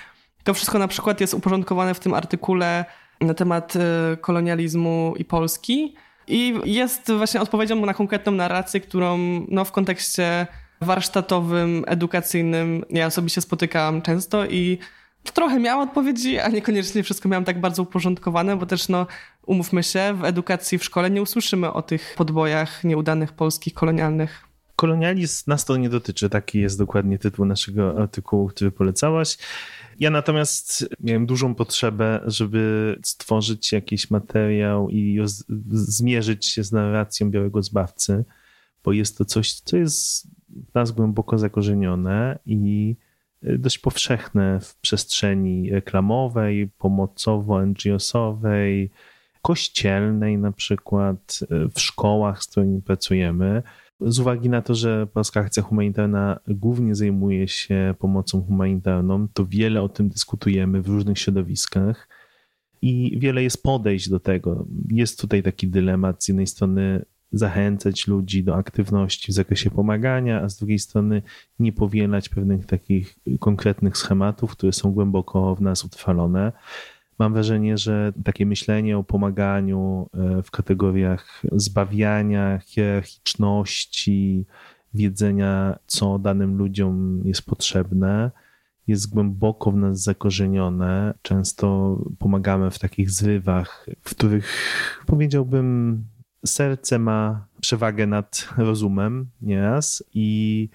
[0.44, 2.84] to wszystko na przykład jest uporządkowane w tym artykule
[3.20, 5.94] na temat e, kolonializmu i Polski.
[6.26, 10.46] I jest właśnie odpowiedzią na konkretną narrację, którą no, w kontekście
[10.80, 14.78] warsztatowym, edukacyjnym ja osobiście spotykałam często i
[15.24, 19.06] to trochę miałam odpowiedzi, a niekoniecznie wszystko miałam tak bardzo uporządkowane, bo też no,
[19.46, 24.49] umówmy się, w edukacji w szkole nie usłyszymy o tych podbojach nieudanych polskich kolonialnych.
[24.80, 29.38] Kolonializm nas to nie dotyczy, taki jest dokładnie tytuł naszego artykułu, który polecałaś.
[29.98, 35.18] Ja natomiast miałem dużą potrzebę, żeby stworzyć jakiś materiał i
[35.70, 38.24] zmierzyć się z narracją Białego Zbawcy,
[38.84, 40.26] bo jest to coś, co jest
[40.70, 42.96] w nas głęboko zakorzenione i
[43.42, 48.90] dość powszechne w przestrzeni reklamowej, pomocowo-NGO-sowej,
[49.42, 51.40] kościelnej na przykład,
[51.74, 53.62] w szkołach, z którymi pracujemy.
[54.00, 59.82] Z uwagi na to, że Polska Akcja Humanitarna głównie zajmuje się pomocą humanitarną, to wiele
[59.82, 62.08] o tym dyskutujemy w różnych środowiskach
[62.82, 64.66] i wiele jest podejść do tego.
[64.88, 70.48] Jest tutaj taki dylemat z jednej strony zachęcać ludzi do aktywności w zakresie pomagania, a
[70.48, 71.22] z drugiej strony
[71.58, 76.52] nie powielać pewnych takich konkretnych schematów, które są głęboko w nas utrwalone.
[77.20, 84.46] Mam wrażenie, że takie myślenie o pomaganiu e, w kategoriach zbawiania, hierarchiczności,
[84.94, 88.30] wiedzenia, co danym ludziom jest potrzebne,
[88.86, 91.14] jest głęboko w nas zakorzenione.
[91.22, 94.46] Często pomagamy w takich zrywach, w których
[95.06, 96.04] powiedziałbym,
[96.46, 100.68] serce ma przewagę nad rozumem nieraz i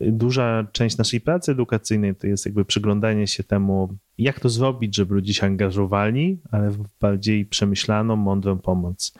[0.00, 5.14] duża część naszej pracy edukacyjnej to jest jakby przyglądanie się temu, jak to zrobić, żeby
[5.14, 9.14] ludzie się angażowali, ale w bardziej przemyślaną, mądrą pomoc.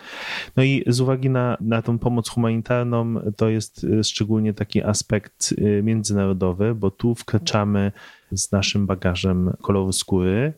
[0.56, 5.52] No i z uwagi na, na tą pomoc humanitarną, to jest y, szczególnie taki aspekt
[5.58, 7.92] y, międzynarodowy, bo tu wkraczamy
[8.32, 10.52] z naszym bagażem koloru skóry,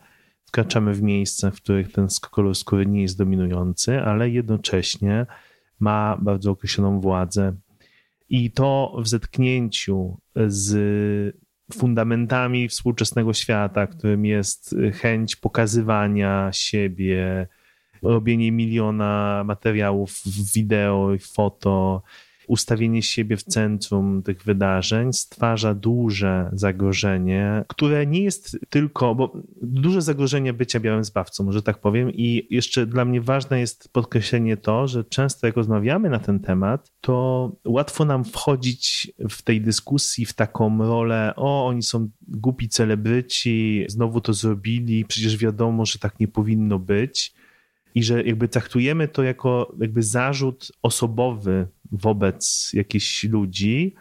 [0.45, 5.25] wkraczamy w miejsca, w których ten kolor skóry nie jest dominujący, ale jednocześnie
[5.79, 7.53] ma bardzo określoną władzę.
[8.29, 11.39] I to w zetknięciu z
[11.73, 17.47] fundamentami współczesnego świata, którym jest chęć pokazywania siebie,
[18.01, 20.21] robienie miliona materiałów
[20.55, 22.01] wideo i foto,
[22.49, 30.01] ustawienie siebie w centrum tych wydarzeń stwarza duże zagrożenie, które nie jest tylko, bo duże
[30.01, 34.87] zagrożenie bycia białym zbawcą, może tak powiem, i jeszcze dla mnie ważne jest podkreślenie to,
[34.87, 40.33] że często jak rozmawiamy na ten temat, to łatwo nam wchodzić w tej dyskusji w
[40.33, 46.27] taką rolę, o, oni są głupi celebryci, znowu to zrobili, przecież wiadomo, że tak nie
[46.27, 47.33] powinno być.
[47.95, 53.95] I że jakby traktujemy to jako jakby zarzut osobowy wobec jakichś ludzi,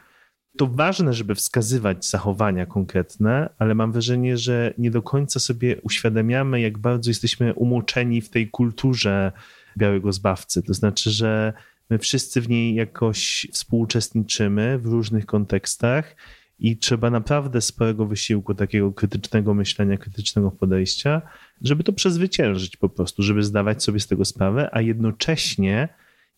[0.58, 6.60] to ważne, żeby wskazywać zachowania konkretne, ale mam wrażenie, że nie do końca sobie uświadamiamy,
[6.60, 9.32] jak bardzo jesteśmy umoczeni w tej kulturze
[9.76, 10.62] białego zbawcy.
[10.62, 11.52] To znaczy, że
[11.90, 16.16] my wszyscy w niej jakoś współuczestniczymy w różnych kontekstach
[16.58, 21.22] i trzeba naprawdę sporego wysiłku, takiego krytycznego myślenia, krytycznego podejścia,
[21.62, 25.88] żeby to przezwyciężyć po prostu, żeby zdawać sobie z tego sprawę, a jednocześnie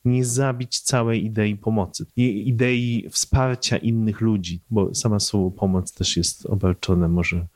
[0.05, 6.47] nie zabić całej idei pomocy, idei wsparcia innych ludzi, bo sama słowo pomoc też jest
[6.47, 7.47] obarczone może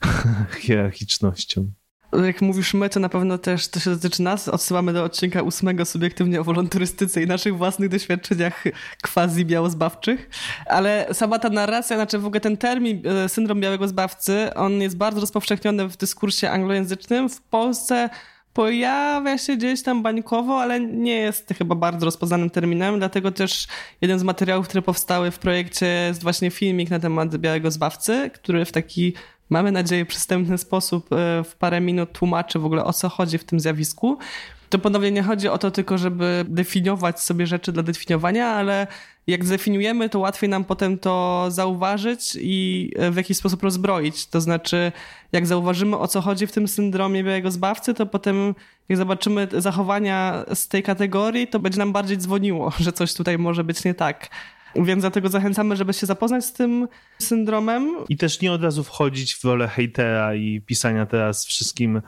[0.60, 1.72] hierarchicznością
[2.12, 4.48] jak mówisz my, to na pewno też to się dotyczy nas.
[4.48, 8.64] Odsyłamy do odcinka ósmego subiektywnie o wolonturystyce i naszych własnych doświadczeniach
[9.02, 10.30] quasi białozbawczych.
[10.66, 14.96] Ale sama ta narracja, znaczy w ogóle ten termin e, syndrom białego zbawcy, on jest
[14.96, 17.28] bardzo rozpowszechniony w dyskursie anglojęzycznym.
[17.28, 18.10] W Polsce
[18.54, 23.66] pojawia się gdzieś tam bańkowo, ale nie jest chyba bardzo rozpoznanym terminem, dlatego też
[24.00, 28.64] jeden z materiałów, które powstały w projekcie jest właśnie filmik na temat białego zbawcy, który
[28.64, 29.12] w taki
[29.50, 33.44] mamy nadzieję, przystępny sposób e, w parę minut tłumaczy w ogóle o co chodzi w
[33.44, 34.18] tym zjawisku.
[34.72, 38.86] To ponownie nie chodzi o to tylko, żeby definiować sobie rzeczy dla definiowania, ale
[39.26, 44.26] jak zdefiniujemy, to łatwiej nam potem to zauważyć i e, w jakiś sposób rozbroić.
[44.26, 44.92] To znaczy,
[45.32, 48.54] jak zauważymy o co chodzi w tym syndromie białego zbawcy, to potem
[48.88, 53.64] jak zobaczymy zachowania z tej kategorii, to będzie nam bardziej dzwoniło, że coś tutaj może
[53.64, 54.28] być nie tak.
[54.76, 57.96] Więc dlatego zachęcamy, żeby się zapoznać z tym syndromem.
[58.08, 62.02] I też nie od razu wchodzić w rolę hejtera i pisania teraz wszystkim y,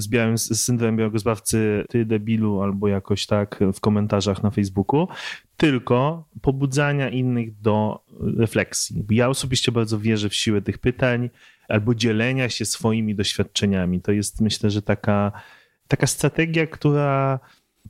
[0.00, 5.08] z białym z syndromem białego zbawcy ty debilu albo jakoś tak w komentarzach na Facebooku,
[5.56, 8.04] tylko pobudzania innych do
[8.38, 9.04] refleksji.
[9.10, 11.30] Ja osobiście bardzo wierzę w siłę tych pytań
[11.68, 14.00] albo dzielenia się swoimi doświadczeniami.
[14.00, 15.32] To jest myślę, że taka,
[15.88, 17.40] taka strategia, która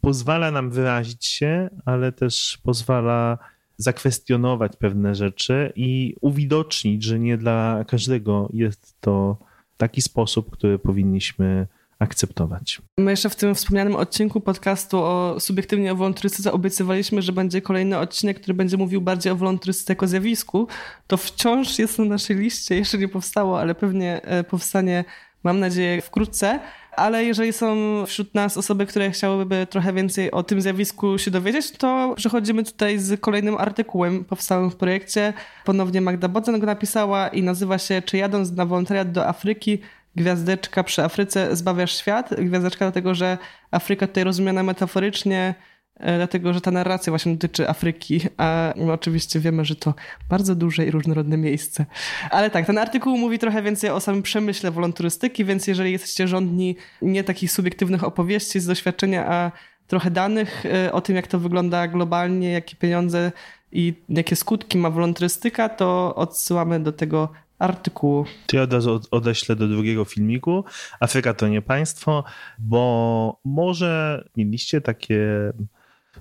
[0.00, 3.38] pozwala nam wyrazić się, ale też pozwala
[3.82, 9.36] zakwestionować pewne rzeczy i uwidocznić, że nie dla każdego jest to
[9.76, 11.66] taki sposób, który powinniśmy
[11.98, 12.82] akceptować.
[12.98, 17.98] My jeszcze w tym wspomnianym odcinku podcastu o subiektywnie o wolontarystyce obiecywaliśmy, że będzie kolejny
[17.98, 20.68] odcinek, który będzie mówił bardziej o wolontarystyce jako zjawisku.
[21.06, 25.04] To wciąż jest na naszej liście, jeszcze nie powstało, ale pewnie e, powstanie,
[25.42, 26.60] mam nadzieję, wkrótce.
[26.96, 27.76] Ale jeżeli są
[28.06, 32.98] wśród nas osoby, które chciałyby trochę więcej o tym zjawisku się dowiedzieć, to przechodzimy tutaj
[32.98, 35.32] z kolejnym artykułem powstałym w projekcie.
[35.64, 39.78] Ponownie Magda Bodzen go napisała i nazywa się Czy jadąc na wolontariat do Afryki,
[40.16, 42.34] gwiazdeczka przy Afryce zbawiasz świat.
[42.38, 43.38] Gwiazdeczka dlatego, że
[43.70, 45.54] Afryka tutaj rozumiana metaforycznie,
[46.00, 49.94] dlatego, że ta narracja właśnie dotyczy Afryki, a oczywiście wiemy, że to
[50.28, 51.86] bardzo duże i różnorodne miejsce.
[52.30, 56.76] Ale tak, ten artykuł mówi trochę więcej o samym przemyśle wolonturystyki, więc jeżeli jesteście rządni
[57.02, 59.52] nie takich subiektywnych opowieści z doświadczenia, a
[59.86, 63.32] trochę danych e, o tym, jak to wygląda globalnie, jakie pieniądze
[63.72, 67.28] i jakie skutki ma wolontarystyka, to odsyłamy do tego
[67.58, 68.24] artykułu.
[68.46, 70.64] To ja od razu odeślę do drugiego filmiku.
[71.00, 72.24] Afryka to nie państwo,
[72.58, 75.52] bo może mieliście takie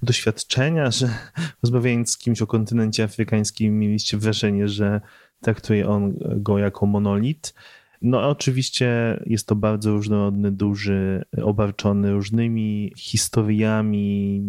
[0.03, 1.09] doświadczenia, że
[1.63, 5.01] rozmawiając z kimś o kontynencie afrykańskim, mieliście wrażenie, że
[5.41, 7.53] traktuje on go jako monolit.
[8.01, 14.43] No, oczywiście jest to bardzo różnorodny, duży, obarczony różnymi historiami,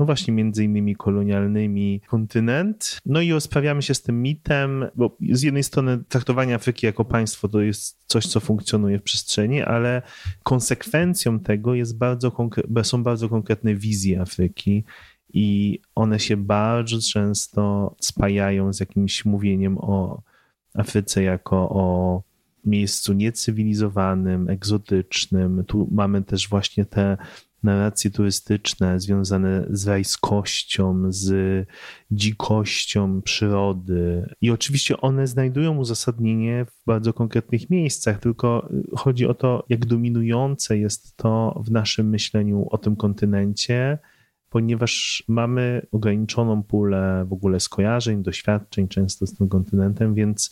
[0.00, 2.98] no właśnie między innymi kolonialnymi kontynent.
[3.06, 7.48] No i rozprawiamy się z tym mitem, bo z jednej strony traktowanie Afryki jako państwo
[7.48, 10.02] to jest coś, co funkcjonuje w przestrzeni, ale
[10.42, 12.32] konsekwencją tego jest bardzo
[12.82, 14.84] są bardzo konkretne wizje Afryki
[15.32, 20.22] i one się bardzo często spajają z jakimś mówieniem o
[20.74, 22.22] Afryce jako o
[22.64, 25.64] miejscu niecywilizowanym, egzotycznym.
[25.66, 27.16] Tu mamy też właśnie te
[27.62, 31.66] narracje turystyczne związane z rajskością, z
[32.10, 34.34] dzikością przyrody.
[34.40, 40.78] I oczywiście one znajdują uzasadnienie w bardzo konkretnych miejscach, tylko chodzi o to, jak dominujące
[40.78, 43.98] jest to w naszym myśleniu o tym kontynencie,
[44.50, 50.50] ponieważ mamy ograniczoną pulę w ogóle skojarzeń, doświadczeń często z tym kontynentem, więc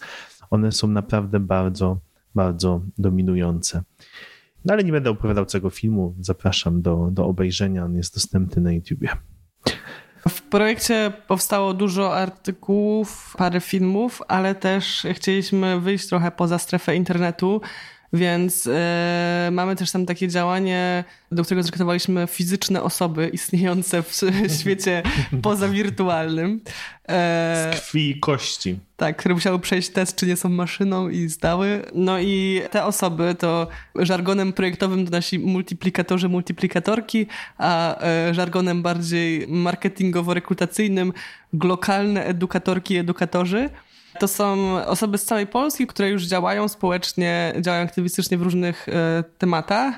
[0.50, 1.98] one są naprawdę bardzo,
[2.34, 3.82] bardzo dominujące.
[4.68, 6.14] No ale nie będę opowiadał całego filmu.
[6.20, 7.84] Zapraszam do, do obejrzenia.
[7.84, 9.08] On jest dostępny na YouTubie.
[10.28, 17.60] W projekcie powstało dużo artykułów, parę filmów, ale też chcieliśmy wyjść trochę poza strefę internetu
[18.12, 24.20] więc e, mamy też tam takie działanie, do którego zrekrutowaliśmy fizyczne osoby istniejące w
[24.60, 25.02] świecie
[25.42, 26.60] pozawirtualnym.
[27.08, 28.78] E, Z krwi i kości.
[28.96, 31.82] Tak, które musiały przejść test, czy nie są maszyną i zdały.
[31.94, 37.26] No i te osoby to żargonem projektowym to nasi multiplikatorzy, multiplikatorki,
[37.58, 41.12] a e, żargonem bardziej marketingowo-rekrutacyjnym
[41.52, 43.70] glokalne edukatorki, edukatorzy.
[44.20, 49.24] To są osoby z całej Polski, które już działają społecznie, działają aktywistycznie w różnych e,
[49.38, 49.94] tematach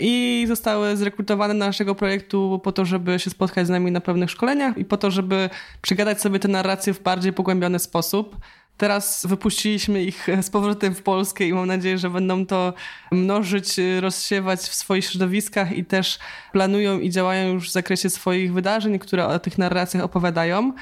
[0.00, 4.30] i zostały zrekrutowane do naszego projektu po to, żeby się spotkać z nami na pewnych
[4.30, 5.50] szkoleniach i po to, żeby
[5.82, 8.36] przygadać sobie te narracje w bardziej pogłębiony sposób.
[8.76, 12.72] Teraz wypuściliśmy ich z powrotem w Polskę i mam nadzieję, że będą to
[13.12, 16.18] mnożyć, rozsiewać w swoich środowiskach i też
[16.52, 20.72] planują i działają już w zakresie swoich wydarzeń, które o tych narracjach opowiadają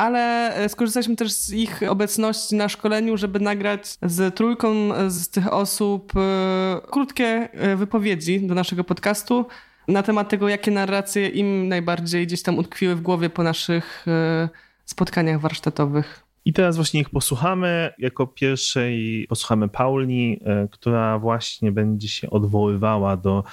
[0.00, 4.70] ale e, skorzystaliśmy też z ich obecności na szkoleniu, żeby nagrać z trójką
[5.08, 9.46] z tych osób e, krótkie e, wypowiedzi do naszego podcastu
[9.88, 14.06] na temat tego, jakie narracje im najbardziej gdzieś tam utkwiły w głowie po naszych
[14.84, 16.24] spotkaniach warsztatowych.
[16.44, 17.92] I teraz właśnie ich posłuchamy.
[17.98, 23.44] Jako pierwszej posłuchamy Pauli, która właśnie będzie się odwoływała do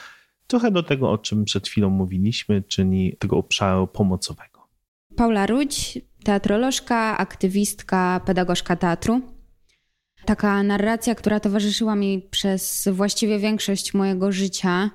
[0.48, 4.68] trochę do tego, o czym przed chwilą mówiliśmy, czyli tego obszaru pomocowego.
[5.16, 9.22] Paula Rudź teatrolożka, aktywistka, pedagogzka teatru.
[10.26, 14.90] Taka narracja, która towarzyszyła mi przez właściwie większość mojego życia,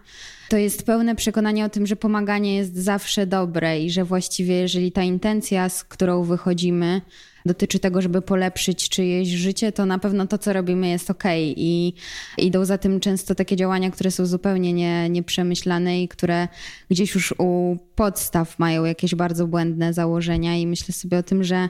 [0.48, 4.92] to jest pełne przekonanie o tym, że pomaganie jest zawsze dobre i że właściwie, jeżeli
[4.92, 7.00] ta intencja, z którą wychodzimy,
[7.46, 11.24] dotyczy tego, żeby polepszyć czyjeś życie, to na pewno to, co robimy, jest ok.
[11.46, 11.94] I
[12.38, 16.48] idą za tym często takie działania, które są zupełnie nie, nieprzemyślane i które
[16.90, 20.56] gdzieś już u podstaw mają jakieś bardzo błędne założenia.
[20.56, 21.68] I myślę sobie o tym, że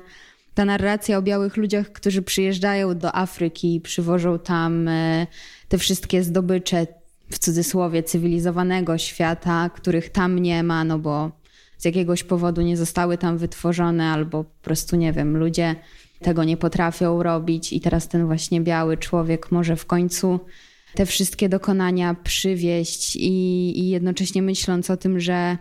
[0.54, 5.26] ta narracja o białych ludziach, którzy przyjeżdżają do Afryki i przywożą tam e,
[5.68, 6.86] te wszystkie zdobycze,
[7.32, 11.30] w cudzysłowie, cywilizowanego świata, których tam nie ma, no bo
[11.82, 15.76] z jakiegoś powodu nie zostały tam wytworzone, albo po prostu nie wiem, ludzie
[16.20, 20.40] tego nie potrafią robić, i teraz ten właśnie biały człowiek może w końcu
[20.94, 23.28] te wszystkie dokonania przywieść i,
[23.80, 25.56] i jednocześnie myśląc o tym, że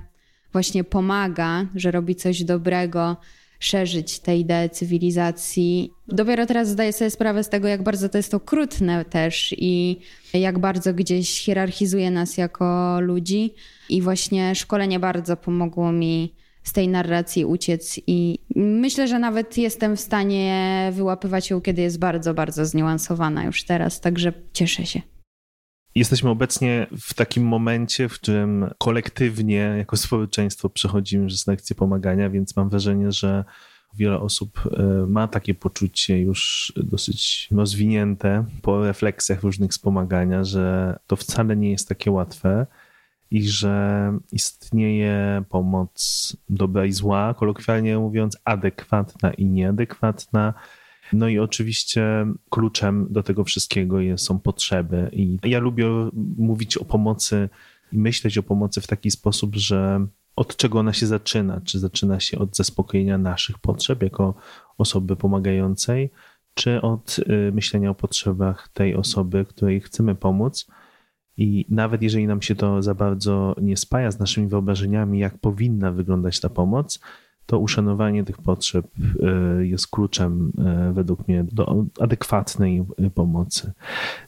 [0.51, 3.17] właśnie pomaga, że robi coś dobrego,
[3.61, 5.91] szerzyć te idee cywilizacji.
[6.07, 9.99] Dopiero teraz zdaję sobie sprawę z tego, jak bardzo to jest okrutne też i
[10.33, 13.53] jak bardzo gdzieś hierarchizuje nas jako ludzi.
[13.89, 19.97] I właśnie szkolenie bardzo pomogło mi z tej narracji uciec i myślę, że nawet jestem
[19.97, 25.01] w stanie wyłapywać ją, kiedy jest bardzo, bardzo zniuansowana już teraz, także cieszę się.
[25.95, 32.55] Jesteśmy obecnie w takim momencie, w którym kolektywnie jako społeczeństwo przechodzimy przez lekcje pomagania, więc
[32.55, 33.43] mam wrażenie, że
[33.93, 41.15] wiele osób e, ma takie poczucie już dosyć rozwinięte po refleksjach różnych wspomagania, że to
[41.15, 42.67] wcale nie jest takie łatwe
[43.31, 50.53] i że istnieje pomoc dobra i zła, kolokwialnie mówiąc, adekwatna i nieadekwatna
[51.13, 55.09] no i oczywiście kluczem do tego wszystkiego są potrzeby.
[55.13, 55.85] I ja lubię
[56.37, 57.49] mówić o pomocy
[57.91, 61.61] i myśleć o pomocy w taki sposób, że od czego ona się zaczyna?
[61.61, 64.35] Czy zaczyna się od zaspokojenia naszych potrzeb jako
[64.77, 66.11] osoby pomagającej,
[66.53, 70.67] czy od y, myślenia o potrzebach tej osoby, której chcemy pomóc?
[71.37, 75.91] I nawet jeżeli nam się to za bardzo nie spaja z naszymi wyobrażeniami, jak powinna
[75.91, 76.99] wyglądać ta pomoc,
[77.51, 78.85] to uszanowanie tych potrzeb
[79.23, 82.85] e, jest kluczem e, według mnie do adekwatnej
[83.15, 83.71] pomocy.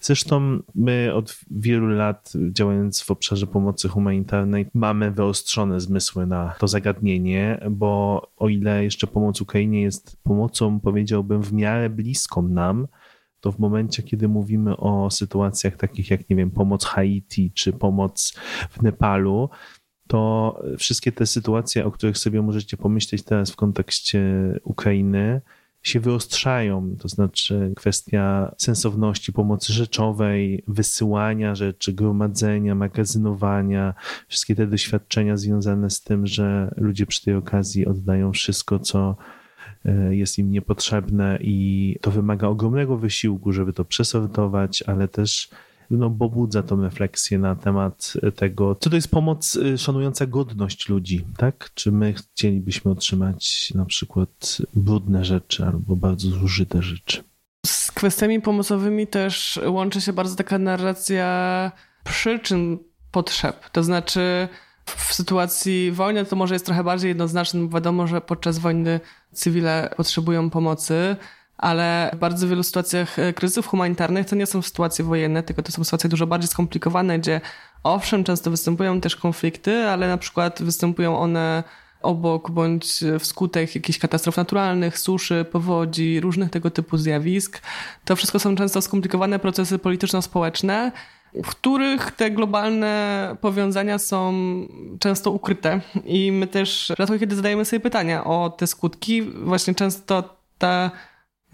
[0.01, 6.67] Zresztą my od wielu lat działając w obszarze pomocy humanitarnej mamy wyostrzone zmysły na to
[6.67, 12.87] zagadnienie, bo o ile jeszcze pomoc Ukrainie jest pomocą, powiedziałbym, w miarę bliską nam,
[13.39, 18.33] to w momencie, kiedy mówimy o sytuacjach takich jak, nie wiem, pomoc Haiti czy pomoc
[18.69, 19.49] w Nepalu,
[20.07, 24.23] to wszystkie te sytuacje, o których sobie możecie pomyśleć teraz w kontekście
[24.63, 25.41] Ukrainy,
[25.83, 33.93] się wyostrzają, to znaczy kwestia sensowności pomocy rzeczowej, wysyłania rzeczy, gromadzenia, magazynowania,
[34.27, 39.15] wszystkie te doświadczenia związane z tym, że ludzie przy tej okazji oddają wszystko, co
[39.85, 45.49] e, jest im niepotrzebne i to wymaga ogromnego wysiłku, żeby to przesortować, ale też
[45.97, 51.25] no, pobudza tą refleksję na temat tego, co to jest pomoc y, szanująca godność ludzi,
[51.37, 51.69] tak?
[51.73, 57.23] Czy my chcielibyśmy otrzymać na przykład brudne rzeczy albo bardzo zużyte rzeczy?
[57.65, 61.71] Z kwestiami pomocowymi też łączy się bardzo taka narracja
[62.03, 62.77] przyczyn
[63.11, 63.69] potrzeb.
[63.69, 64.47] To znaczy,
[64.85, 68.99] w sytuacji wojny to może jest trochę bardziej jednoznaczne, bo wiadomo, że podczas wojny
[69.31, 71.15] cywile potrzebują pomocy
[71.63, 75.71] ale w bardzo wielu sytuacjach e, kryzysów humanitarnych to nie są sytuacje wojenne, tylko to
[75.71, 77.41] są sytuacje dużo bardziej skomplikowane, gdzie
[77.83, 81.63] owszem, często występują też konflikty, ale na przykład występują one
[82.01, 87.61] obok bądź wskutek jakichś katastrof naturalnych, suszy, powodzi, różnych tego typu zjawisk.
[88.05, 90.91] To wszystko są często skomplikowane procesy polityczno-społeczne,
[91.43, 94.33] w których te globalne powiązania są
[94.99, 99.21] często ukryte i my też rzadko kiedy zadajemy sobie pytania o te skutki.
[99.21, 100.91] Właśnie często ta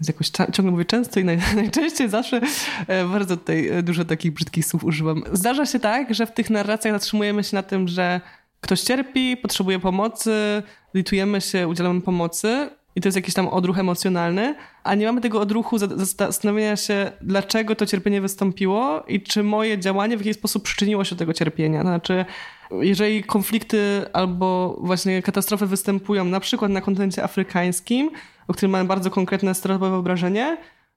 [0.00, 2.40] więc jakoś ciągle mówię często i naj, najczęściej zawsze
[2.86, 5.22] e, bardzo tutaj e, dużo takich brzydkich słów używam.
[5.32, 8.20] Zdarza się tak, że w tych narracjach zatrzymujemy się na tym, że
[8.60, 10.62] ktoś cierpi, potrzebuje pomocy,
[10.94, 15.40] litujemy się, udzielamy pomocy i to jest jakiś tam odruch emocjonalny, a nie mamy tego
[15.40, 21.04] odruchu zastanowienia się, dlaczego to cierpienie wystąpiło i czy moje działanie w jakiś sposób przyczyniło
[21.04, 21.82] się do tego cierpienia.
[21.82, 22.24] Znaczy,
[22.80, 28.10] jeżeli konflikty albo właśnie katastrofy występują na przykład na kontynencie afrykańskim,
[28.50, 30.56] o którym mamy bardzo konkretne stereotypowe wyobrażenie,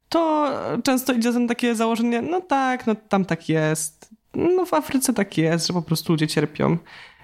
[0.09, 0.51] to
[0.83, 4.09] często idzie za takie założenie, no tak, no tam tak jest.
[4.33, 6.77] No w Afryce tak jest, że po prostu ludzie cierpią.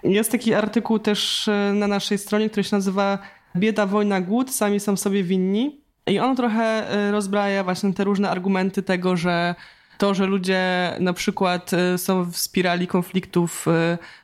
[0.03, 3.19] Jest taki artykuł też e, na naszej stronie, który się nazywa
[3.55, 5.81] Bieda, wojna, głód, sami są sobie winni.
[6.07, 9.55] I on trochę e, rozbraja właśnie te różne argumenty tego, że
[9.97, 13.65] to, że ludzie na przykład e, są w spirali konfliktów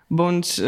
[0.09, 0.61] bądź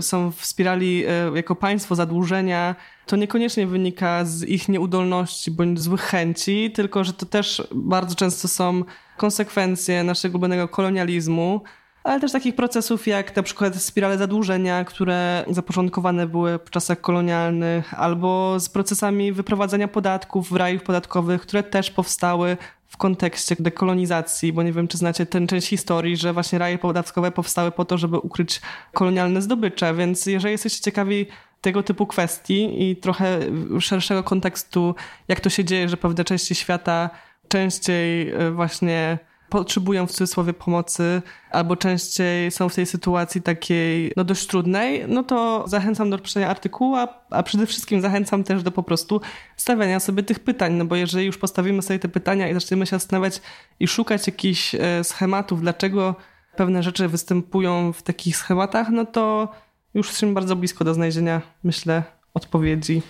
[0.00, 2.74] są w spirali jako państwo zadłużenia,
[3.06, 8.48] to niekoniecznie wynika z ich nieudolności bądź złych chęci, tylko że to też bardzo często
[8.48, 8.84] są
[9.16, 11.62] konsekwencje naszego ulubionego kolonializmu,
[12.04, 18.00] ale też takich procesów jak na przykład spirale zadłużenia, które zapoczątkowane były w czasach kolonialnych,
[18.00, 22.56] albo z procesami wyprowadzania podatków w rajów podatkowych, które też powstały
[22.88, 27.30] w kontekście dekolonizacji, bo nie wiem, czy znacie tę część historii, że właśnie raje podatkowe
[27.30, 28.60] powstały po to, żeby ukryć
[28.92, 31.26] kolonialne zdobycze, więc jeżeli jesteście ciekawi
[31.62, 33.38] tego typu kwestii i trochę
[33.80, 34.94] szerszego kontekstu,
[35.28, 37.10] jak to się dzieje, że pewne części świata
[37.48, 44.24] częściej e, właśnie potrzebują w cudzysłowie pomocy, albo częściej są w tej sytuacji takiej no
[44.24, 48.70] dość trudnej, no to zachęcam do przeczytania artykułu, a, a przede wszystkim zachęcam też do
[48.70, 49.20] po prostu
[49.56, 52.96] stawiania sobie tych pytań, no bo jeżeli już postawimy sobie te pytania i zaczniemy się
[52.96, 53.42] zastanawiać
[53.80, 56.14] i szukać jakichś e, schematów, dlaczego
[56.56, 59.48] pewne rzeczy występują w takich schematach, no to
[59.94, 62.02] już jesteśmy bardzo blisko do znalezienia, myślę,
[62.34, 63.02] odpowiedzi.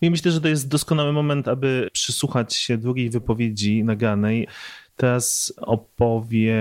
[0.00, 4.48] I myślę, że to jest doskonały moment, aby przysłuchać się drugiej wypowiedzi naganej.
[4.96, 6.54] Teraz opowie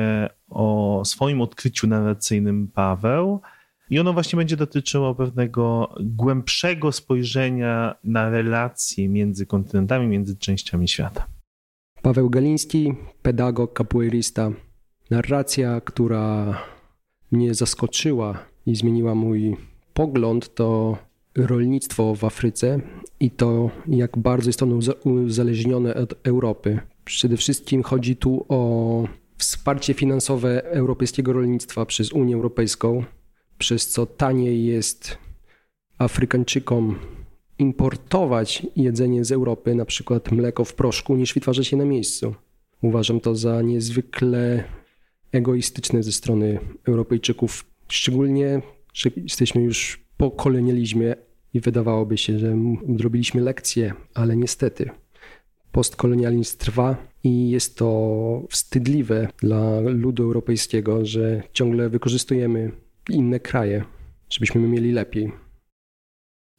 [0.50, 3.42] o swoim odkryciu narracyjnym Paweł.
[3.90, 11.28] I ono właśnie będzie dotyczyło pewnego głębszego spojrzenia na relacje między kontynentami, między częściami świata.
[12.02, 14.52] Paweł Galiński, pedagog, capoeirista.
[15.10, 16.58] Narracja, która
[17.32, 19.58] mnie zaskoczyła i zmieniła mój
[20.00, 20.98] pogląd, to
[21.36, 22.80] rolnictwo w Afryce
[23.20, 26.80] i to, jak bardzo jest ono uzależnione od Europy.
[27.06, 29.04] Przede wszystkim chodzi tu o
[29.38, 33.04] wsparcie finansowe europejskiego rolnictwa przez Unię Europejską,
[33.58, 35.18] przez co taniej jest
[35.98, 37.00] Afrykańczykom
[37.58, 42.36] importować jedzenie z Europy, na przykład mleko w proszku, niż wytwarzać je na miejscu.
[42.82, 44.64] Uważam to za niezwykle
[45.32, 48.62] egoistyczne ze strony Europejczyków, szczególnie,
[48.94, 51.16] że jesteśmy już po kolonializmie
[51.54, 52.58] i wydawałoby się, że
[52.98, 54.90] zrobiliśmy lekcje, ale niestety
[55.72, 62.72] postkolonializm trwa i jest to wstydliwe dla ludu europejskiego, że ciągle wykorzystujemy
[63.10, 63.84] inne kraje,
[64.30, 65.32] żebyśmy mieli lepiej.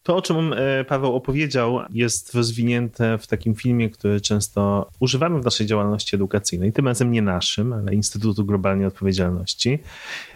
[0.03, 5.45] To, o czym e, Paweł opowiedział, jest rozwinięte w takim filmie, który często używamy w
[5.45, 6.73] naszej działalności edukacyjnej.
[6.73, 9.79] Tym razem nie naszym, ale Instytutu Globalnej Odpowiedzialności.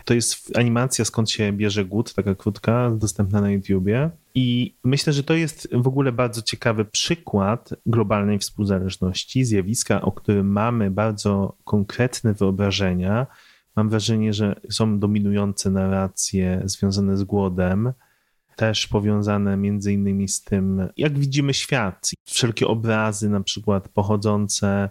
[0.04, 4.10] To jest animacja Skąd się bierze głód, taka krótka, dostępna na YouTubie.
[4.34, 10.52] I myślę, że to jest w ogóle bardzo ciekawy przykład globalnej współzależności, zjawiska, o którym
[10.52, 13.26] mamy bardzo konkretne wyobrażenia.
[13.76, 17.92] Mam wrażenie, że są dominujące narracje związane z głodem
[18.56, 22.10] też powiązane między innymi z tym, jak widzimy świat.
[22.24, 24.90] Wszelkie obrazy, na przykład pochodzące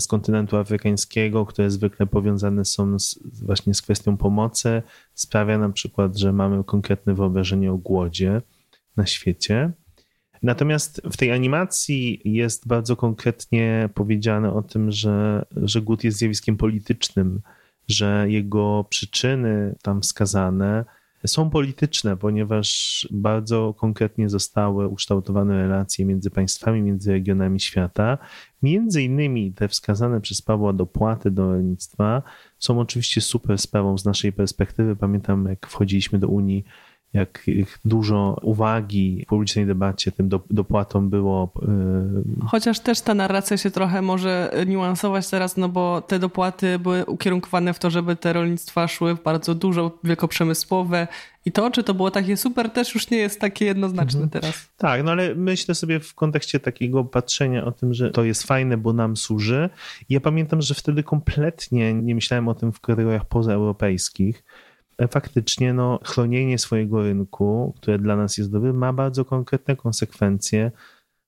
[0.00, 4.82] z kontynentu afrykańskiego, które zwykle powiązane są z, właśnie z kwestią pomocy,
[5.14, 8.42] sprawia na przykład, że mamy konkretne wyobrażenie o głodzie
[8.96, 9.72] na świecie.
[10.42, 16.56] Natomiast w tej animacji jest bardzo konkretnie powiedziane o tym, że, że głód jest zjawiskiem
[16.56, 17.40] politycznym,
[17.88, 20.84] że jego przyczyny tam wskazane
[21.26, 28.18] są polityczne, ponieważ bardzo konkretnie zostały ukształtowane relacje między państwami, między regionami świata.
[28.62, 32.22] Między innymi te wskazane przez Pawła dopłaty do rolnictwa
[32.58, 34.96] są oczywiście super sprawą z naszej perspektywy.
[34.96, 36.64] Pamiętam, jak wchodziliśmy do Unii
[37.12, 37.46] jak
[37.84, 41.52] dużo uwagi w publicznej debacie tym dopłatom było.
[42.42, 47.06] Y, Chociaż też ta narracja się trochę może niuansować teraz, no bo te dopłaty były
[47.06, 51.08] ukierunkowane w to, żeby te rolnictwa szły w bardzo dużo, wielkoprzemysłowe
[51.44, 54.30] i to, czy to było takie super, też już nie jest takie jednoznaczne mhm.
[54.30, 54.70] teraz.
[54.76, 58.76] Tak, no ale myślę sobie w kontekście takiego patrzenia o tym, że to jest fajne,
[58.76, 59.70] bo nam służy.
[60.08, 64.44] Ja pamiętam, że wtedy kompletnie nie myślałem o tym w kategoriach pozaeuropejskich
[65.10, 70.70] faktycznie no, chronienie swojego rynku, które dla nas jest dobre, ma bardzo konkretne konsekwencje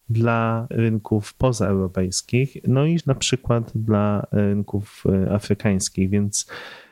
[0.08, 6.46] dla rynków pozaeuropejskich, no i na przykład dla rynków e, afrykańskich, więc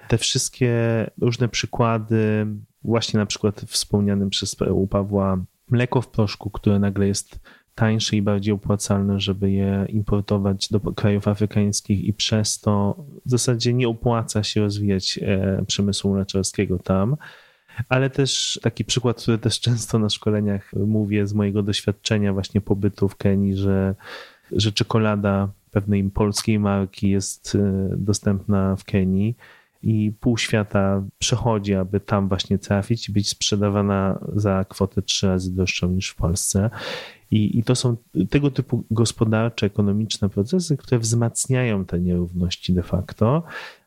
[0.09, 0.75] te wszystkie
[1.21, 2.47] różne przykłady,
[2.85, 7.41] właśnie na przykład wspomnianym przez u Pawła mleko w proszku, które nagle jest
[7.79, 13.73] tańsze i bardziej opłacalne, żeby je importować do krajów afrykańskich i przez to w zasadzie
[13.75, 17.17] nie opłaca się rozwijać e, przemysłu mleczarskiego tam.
[17.89, 23.09] Ale też taki przykład, który też często na szkoleniach mówię z mojego doświadczenia właśnie pobytu
[23.09, 23.95] w Kenii, że,
[24.53, 29.37] że czekolada pewnej polskiej marki jest e, dostępna w Kenii
[29.83, 35.55] i pół świata przechodzi, aby tam właśnie trafić i być sprzedawana za kwotę trzy razy
[35.55, 36.71] droższą niż w Polsce.
[37.31, 37.97] I, I to są
[38.31, 43.43] tego typu gospodarcze, ekonomiczne procesy, które wzmacniają te nierówności de facto,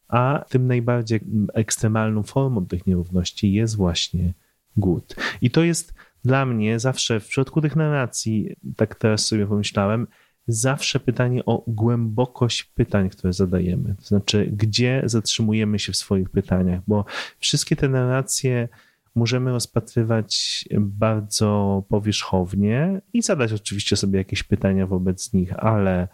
[0.08, 1.20] a tym najbardziej
[1.54, 4.34] ekstremalną formą tych nierówności jest właśnie
[4.78, 5.16] głód.
[5.42, 5.94] I to jest
[6.26, 10.08] dla mnie zawsze w przypadku tych narracji, tak teraz sobie pomyślałem,
[10.48, 13.96] zawsze pytanie o głębokość pytań, które zadajemy.
[13.96, 17.06] To znaczy, gdzie zatrzymujemy się w swoich pytaniach, bo
[17.40, 18.68] wszystkie te narracje
[19.16, 26.08] możemy rozpatrywać bardzo powierzchownie i zadać oczywiście sobie jakieś pytania wobec nich, ale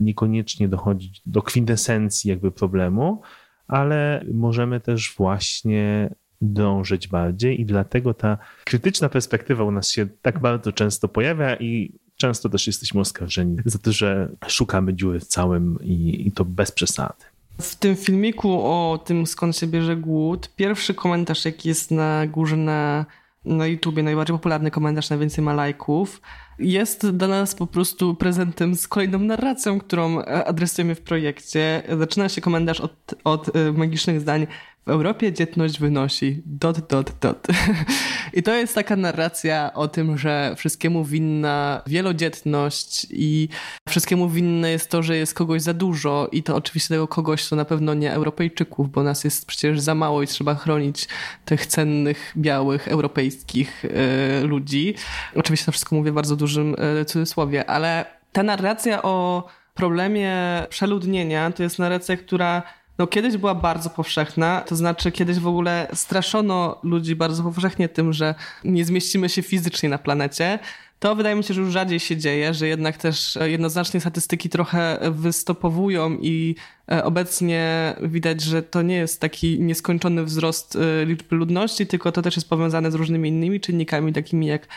[0.00, 3.22] niekoniecznie dochodzić do kwintesencji jakby problemu,
[3.68, 10.38] ale możemy też właśnie dążyć bardziej i dlatego ta krytyczna perspektywa u nas się tak
[10.38, 15.78] bardzo często pojawia i często też jesteśmy oskarżeni za to, że szukamy dziury w całym
[15.82, 17.24] i, i to bez przesady.
[17.60, 22.56] W tym filmiku o tym, skąd się bierze głód, pierwszy komentarz, jaki jest na górze
[22.56, 23.06] na,
[23.44, 26.20] na YouTubie, najbardziej popularny komentarz, najwięcej ma lajków,
[26.58, 31.82] jest dla nas po prostu prezentem z kolejną narracją, którą adresujemy w projekcie.
[31.98, 34.46] Zaczyna się komentarz od, od e, magicznych zdań.
[34.86, 37.46] W Europie dzietność wynosi dot, dot, dot.
[38.34, 43.48] I to jest taka narracja o tym, że wszystkiemu winna wielodzietność i
[43.88, 47.56] wszystkiemu winne jest to, że jest kogoś za dużo i to oczywiście tego kogoś to
[47.56, 51.08] na pewno nie Europejczyków, bo nas jest przecież za mało i trzeba chronić
[51.44, 54.94] tych cennych, białych, europejskich y, ludzi.
[55.36, 60.36] Oczywiście to wszystko mówię w bardzo dużym y, cudzysłowie, ale ta narracja o problemie
[60.68, 62.62] przeludnienia to jest narracja, która
[62.98, 68.12] no kiedyś była bardzo powszechna, to znaczy kiedyś w ogóle straszono ludzi bardzo powszechnie tym,
[68.12, 68.34] że
[68.64, 70.58] nie zmieścimy się fizycznie na planecie.
[70.98, 74.98] To wydaje mi się, że już rzadziej się dzieje, że jednak też jednoznacznie statystyki trochę
[75.10, 76.54] wystopowują i
[76.92, 82.22] e, obecnie widać, że to nie jest taki nieskończony wzrost e, liczby ludności, tylko to
[82.22, 84.68] też jest powiązane z różnymi innymi czynnikami, takimi jak E,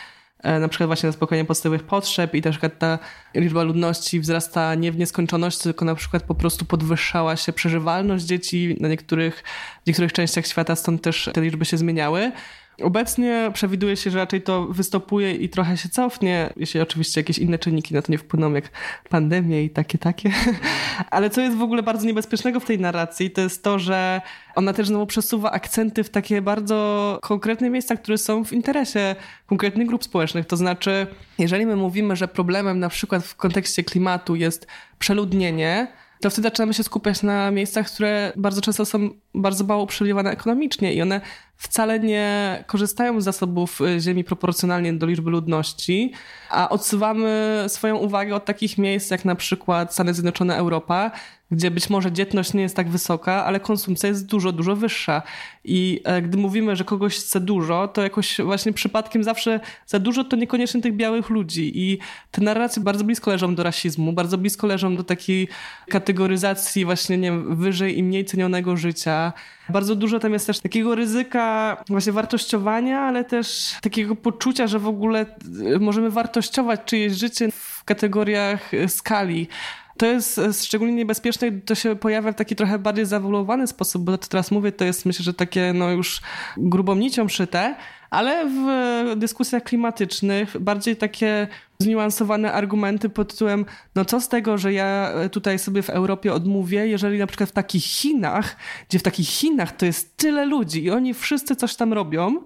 [0.44, 2.98] na przykład właśnie zaspokojenie podstawowych potrzeb i też ta
[3.34, 8.76] liczba ludności wzrasta nie w nieskończoność, tylko na przykład po prostu podwyższała się przeżywalność dzieci
[8.80, 9.44] na niektórych,
[9.84, 12.32] w niektórych częściach świata, stąd też te liczby się zmieniały.
[12.82, 17.58] Obecnie przewiduje się, że raczej to wystopuje i trochę się cofnie, jeśli oczywiście jakieś inne
[17.58, 18.70] czynniki na to nie wpłyną, jak
[19.08, 20.32] pandemie i takie, takie.
[21.10, 24.20] Ale co jest w ogóle bardzo niebezpiecznego w tej narracji, to jest to, że
[24.54, 29.16] ona też znowu przesuwa akcenty w takie bardzo konkretne miejsca, które są w interesie
[29.46, 30.46] konkretnych grup społecznych.
[30.46, 31.06] To znaczy,
[31.38, 34.66] jeżeli my mówimy, że problemem na przykład w kontekście klimatu jest
[34.98, 35.88] przeludnienie,
[36.20, 40.94] to wtedy zaczynamy się skupiać na miejscach, które bardzo często są bardzo mało uprzywilejowane ekonomicznie
[40.94, 41.20] i one
[41.56, 46.12] wcale nie korzystają z zasobów y, ziemi proporcjonalnie do liczby ludności,
[46.50, 51.10] a odsuwamy swoją uwagę od takich miejsc jak na przykład Stany Zjednoczone, Europa,
[51.50, 55.22] gdzie być może dzietność nie jest tak wysoka, ale konsumpcja jest dużo, dużo wyższa.
[55.64, 60.24] I e, gdy mówimy, że kogoś chce dużo, to jakoś właśnie przypadkiem zawsze za dużo
[60.24, 61.72] to niekoniecznie tych białych ludzi.
[61.74, 61.98] I
[62.30, 65.48] te narracje bardzo blisko leżą do rasizmu, bardzo blisko leżą do takiej
[65.88, 69.32] kategoryzacji właśnie, nie wiem, wyżej i mniej cenionego życia.
[69.68, 74.86] Bardzo dużo tam jest też takiego ryzyka właśnie wartościowania, ale też takiego poczucia, że w
[74.86, 75.26] ogóle
[75.74, 79.48] e, możemy wartościować czyjeś życie w kategoriach e, skali.
[79.96, 84.04] To jest e, szczególnie niebezpieczne, gdy to się pojawia w taki trochę bardziej zawolowany sposób,
[84.04, 86.20] bo to teraz mówię, to jest myślę, że takie no już
[86.56, 87.74] grubą nicią szyte,
[88.10, 94.72] ale w dyskusjach klimatycznych bardziej takie zniuansowane argumenty pod tytułem, no co z tego, że
[94.72, 98.56] ja tutaj sobie w Europie odmówię, jeżeli na przykład w takich Chinach,
[98.88, 102.40] gdzie w takich Chinach to jest tyle ludzi i oni wszyscy coś tam robią,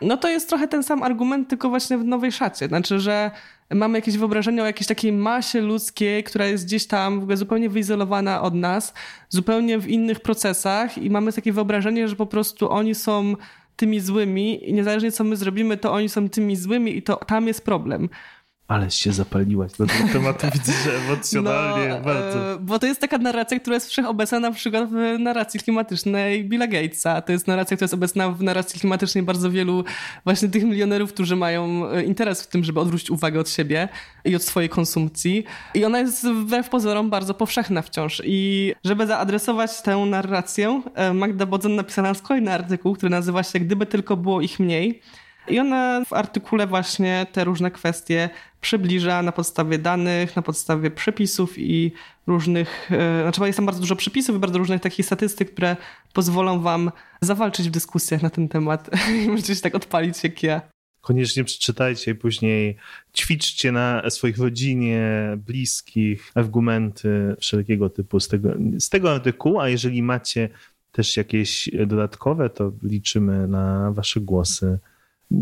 [0.00, 2.66] no to jest trochę ten sam argument, tylko właśnie w nowej szacie.
[2.66, 3.30] Znaczy, że
[3.74, 7.68] mamy jakieś wyobrażenie o jakiejś takiej masie ludzkiej, która jest gdzieś tam w ogóle zupełnie
[7.68, 8.94] wyizolowana od nas,
[9.28, 13.34] zupełnie w innych procesach i mamy takie wyobrażenie, że po prostu oni są
[13.76, 17.46] tymi złymi i niezależnie co my zrobimy, to oni są tymi złymi i to tam
[17.46, 18.08] jest problem.
[18.68, 22.58] Ale się zapaliłaś do tego tematu, widzę, że emocjonalnie no, bardzo.
[22.60, 27.22] Bo to jest taka narracja, która jest wszechobecna na przykład w narracji klimatycznej Billa Gatesa.
[27.22, 29.84] To jest narracja, która jest obecna w narracji klimatycznej bardzo wielu
[30.24, 33.88] właśnie tych milionerów, którzy mają e, interes w tym, żeby odwrócić uwagę od siebie
[34.24, 35.44] i od swojej konsumpcji.
[35.74, 38.22] I ona jest wbrew pozorom bardzo powszechna wciąż.
[38.24, 43.86] I żeby zaadresować tę narrację, e, Magda Bodzon napisała kolejny artykuł, który nazywa się Gdyby
[43.86, 45.02] tylko było ich mniej.
[45.48, 48.30] I ona w artykule właśnie te różne kwestie
[48.64, 51.92] przybliża na podstawie danych, na podstawie przepisów i
[52.26, 55.76] różnych, e, znaczy jest tam bardzo dużo przepisów i bardzo różnych takich statystyk, które
[56.12, 56.90] pozwolą wam
[57.20, 58.90] zawalczyć w dyskusjach na ten temat
[59.24, 60.62] i możecie się tak odpalić jak ja.
[61.00, 62.76] Koniecznie przeczytajcie i później
[63.14, 68.48] ćwiczcie na swoich rodzinie, bliskich argumenty wszelkiego typu z tego,
[68.78, 70.48] z tego artykułu, a jeżeli macie
[70.92, 74.78] też jakieś dodatkowe, to liczymy na wasze głosy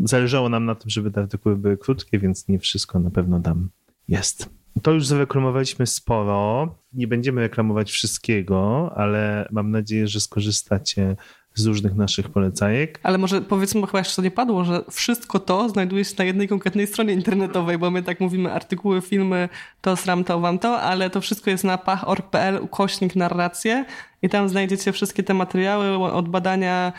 [0.04, 3.68] Zależało nam na tym, żeby te artykuły były krótkie, więc nie wszystko na pewno tam
[4.08, 4.50] jest.
[4.82, 6.74] To już zareklamowaliśmy sporo.
[6.92, 11.16] Nie będziemy reklamować wszystkiego, ale mam nadzieję, że skorzystacie
[11.54, 13.00] z różnych naszych polecajek.
[13.02, 16.86] Ale może powiedzmy, chyba jeszcze nie padło, że wszystko to znajduje się na jednej konkretnej
[16.86, 19.48] stronie internetowej, bo my tak mówimy artykuły, filmy,
[19.80, 23.84] to sram, to wam to, ale to wszystko jest na pach.org.pl ukośnik narracje
[24.22, 26.92] i tam znajdziecie wszystkie te materiały od badania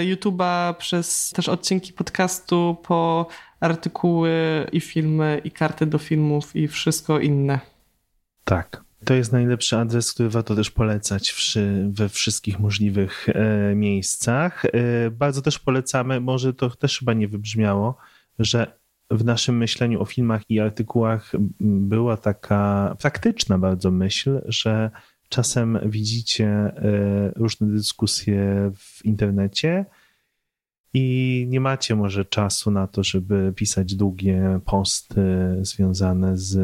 [0.00, 3.26] YouTube'a przez też odcinki podcastu po
[3.60, 4.32] artykuły
[4.72, 7.60] i filmy i karty do filmów i wszystko inne.
[8.44, 8.86] Tak.
[9.04, 11.56] To jest najlepszy adres, który warto też polecać
[11.88, 14.64] we wszystkich możliwych e, miejscach.
[14.64, 14.70] E,
[15.10, 17.96] bardzo też polecamy, może to też chyba nie wybrzmiało,
[18.38, 18.78] że
[19.10, 24.90] w naszym myśleniu o filmach i artykułach była taka praktyczna bardzo myśl, że
[25.28, 26.72] Czasem widzicie e,
[27.36, 29.84] różne dyskusje w internecie
[30.94, 35.22] i nie macie może czasu na to, żeby pisać długie posty
[35.62, 36.58] związane z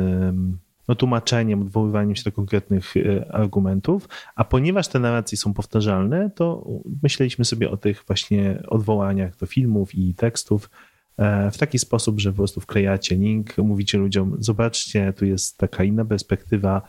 [0.88, 6.66] no, tłumaczeniem, odwoływaniem się do konkretnych e, argumentów, a ponieważ te narracje są powtarzalne, to
[7.02, 10.70] myśleliśmy sobie o tych właśnie odwołaniach do filmów i tekstów
[11.16, 15.84] e, w taki sposób, że po prostu wklejacie link, mówicie ludziom, zobaczcie, tu jest taka
[15.84, 16.82] inna perspektywa,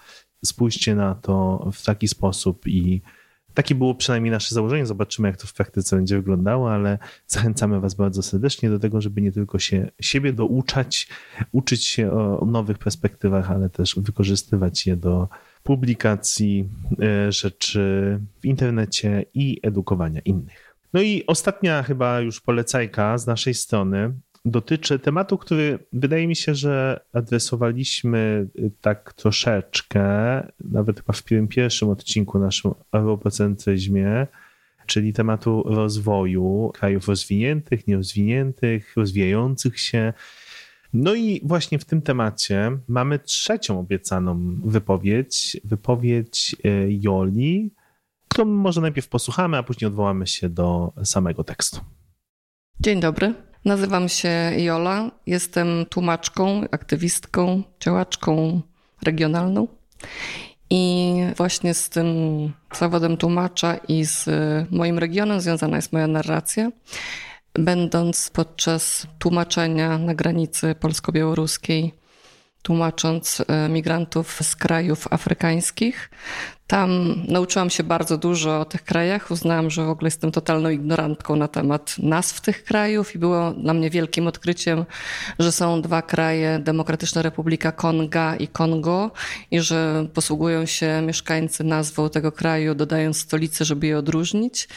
[0.46, 3.02] spójrzcie na to w taki sposób i
[3.54, 4.86] takie było przynajmniej nasze założenie.
[4.86, 9.22] Zobaczymy, jak to w praktyce będzie wyglądało, ale zachęcamy Was bardzo serdecznie do tego, żeby
[9.22, 11.08] nie tylko się siebie douczać,
[11.52, 15.28] uczyć się o nowych perspektywach, ale też wykorzystywać je do
[15.64, 16.70] publikacji
[17.02, 20.76] e, rzeczy w internecie i edukowania innych.
[20.94, 24.14] No i ostatnia chyba już polecajka z naszej strony
[24.46, 30.04] dotyczy tematu, który wydaje mi się, że adresowaliśmy y, tak troszeczkę,
[30.60, 34.28] nawet chyba w pierwszym, odcinku naszym europocentryzmie,
[34.86, 40.14] czyli tematu rozwoju krajów rozwiniętych, nierozwiniętych, rozwijających się.
[40.94, 47.72] No i właśnie w tym temacie mamy trzecią obiecaną wypowiedź, wypowiedź y, Joli,
[48.28, 51.80] którą może najpierw posłuchamy, a później odwołamy się do samego tekstu.
[52.80, 53.53] Dzień dobry.
[53.66, 58.62] Nazywam się Jola, jestem tłumaczką, aktywistką, działaczką
[59.02, 59.68] regionalną.
[60.70, 62.08] I właśnie z tym
[62.76, 64.30] zawodem tłumacza i z
[64.72, 66.72] moim regionem związana jest moja narracja.
[67.54, 71.94] Będąc podczas tłumaczenia na granicy polsko-białoruskiej
[72.62, 76.10] tłumacząc e, migrantów z krajów afrykańskich.
[76.74, 79.32] Tam nauczyłam się bardzo dużo o tych krajach.
[79.32, 83.74] Uznałam, że w ogóle jestem totalną ignorantką na temat nazw tych krajów i było dla
[83.74, 84.86] mnie wielkim odkryciem,
[85.40, 89.12] że są dwa kraje, Demokratyczna Republika Konga i Kongo
[89.52, 94.68] i że posługują się mieszkańcy nazwą tego kraju, dodając stolicy, żeby je odróżnić.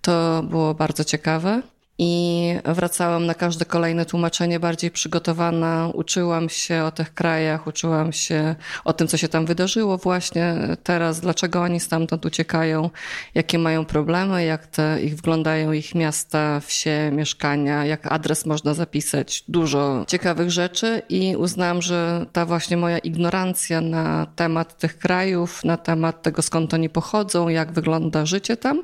[0.00, 1.62] To było bardzo ciekawe
[1.98, 5.90] i wracałam na każde kolejne tłumaczenie bardziej przygotowana.
[5.94, 11.20] Uczyłam się o tych krajach, uczyłam się o tym, co się tam wydarzyło właśnie teraz,
[11.20, 12.90] dlaczego oni stamtąd uciekają,
[13.34, 19.44] jakie mają problemy, jak te ich wyglądają ich miasta, wsie, mieszkania, jak adres można zapisać.
[19.48, 25.76] Dużo ciekawych rzeczy i uznałam, że ta właśnie moja ignorancja na temat tych krajów, na
[25.76, 28.82] temat tego, skąd oni pochodzą, jak wygląda życie tam,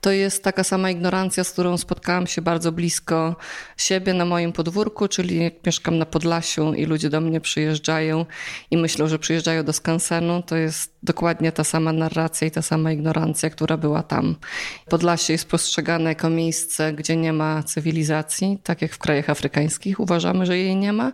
[0.00, 3.36] to jest taka sama ignorancja, z którą spotkałam się bardzo blisko
[3.76, 8.26] siebie na moim podwórku, czyli jak mieszkam na Podlasiu i ludzie do mnie przyjeżdżają
[8.70, 12.92] i myślą, że przyjeżdżają do skansenu, to jest dokładnie ta sama narracja i ta sama
[12.92, 14.36] ignorancja, która była tam.
[14.88, 20.46] Podlasie jest postrzegane jako miejsce, gdzie nie ma cywilizacji, tak jak w krajach afrykańskich uważamy,
[20.46, 21.12] że jej nie ma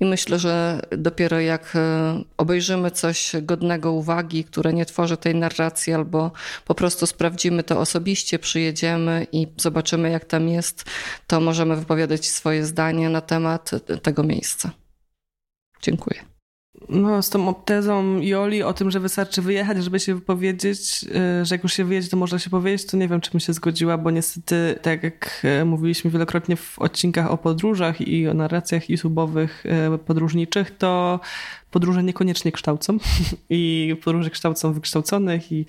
[0.00, 5.92] i myślę, że dopiero jak e, obejrzymy coś godnego uwagi, które nie tworzy tej narracji
[5.92, 6.30] albo
[6.64, 10.84] po prostu sprawdzimy to osobiście, przyjedziemy i zobaczymy jak tam jest,
[11.26, 13.70] to możemy wypowiadać swoje zdanie na temat
[14.02, 14.70] tego miejsca.
[15.82, 16.35] Dziękuję.
[16.88, 21.04] No, z tą tezą Joli o tym, że wystarczy wyjechać, żeby się wypowiedzieć,
[21.40, 23.40] y, że jak już się wyjedzie, to można się powiedzieć, to nie wiem, czy bym
[23.40, 28.34] się zgodziła, bo niestety, tak jak y, mówiliśmy wielokrotnie w odcinkach o podróżach i o
[28.34, 29.48] narracjach YouTube'owych
[29.94, 31.20] y, podróżniczych, to
[31.70, 32.98] podróże niekoniecznie kształcą
[33.50, 35.66] i podróże kształcą wykształconych i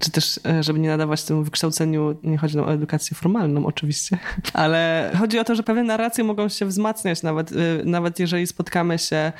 [0.00, 4.18] czy też, żeby nie nadawać temu wykształceniu, nie chodzi nam o edukację formalną oczywiście,
[4.52, 7.50] ale chodzi o to, że pewne narracje mogą się wzmacniać nawet,
[7.84, 9.32] nawet jeżeli spotkamy się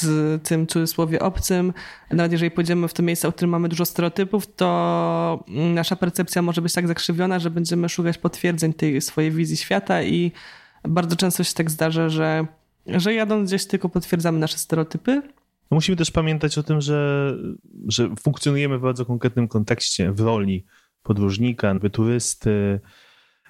[0.00, 1.72] z tym cudzysłowie obcym.
[2.10, 6.62] Nawet jeżeli pójdziemy w to miejsce, w którym mamy dużo stereotypów, to nasza percepcja może
[6.62, 10.32] być tak zakrzywiona, że będziemy szukać potwierdzeń tej swojej wizji świata i
[10.88, 12.46] bardzo często się tak zdarza, że,
[12.86, 15.22] że jadąc gdzieś tylko potwierdzamy nasze stereotypy,
[15.70, 17.32] no musimy też pamiętać o tym, że,
[17.88, 20.64] że funkcjonujemy w bardzo konkretnym kontekście, w roli
[21.02, 22.80] podróżnika, turysty,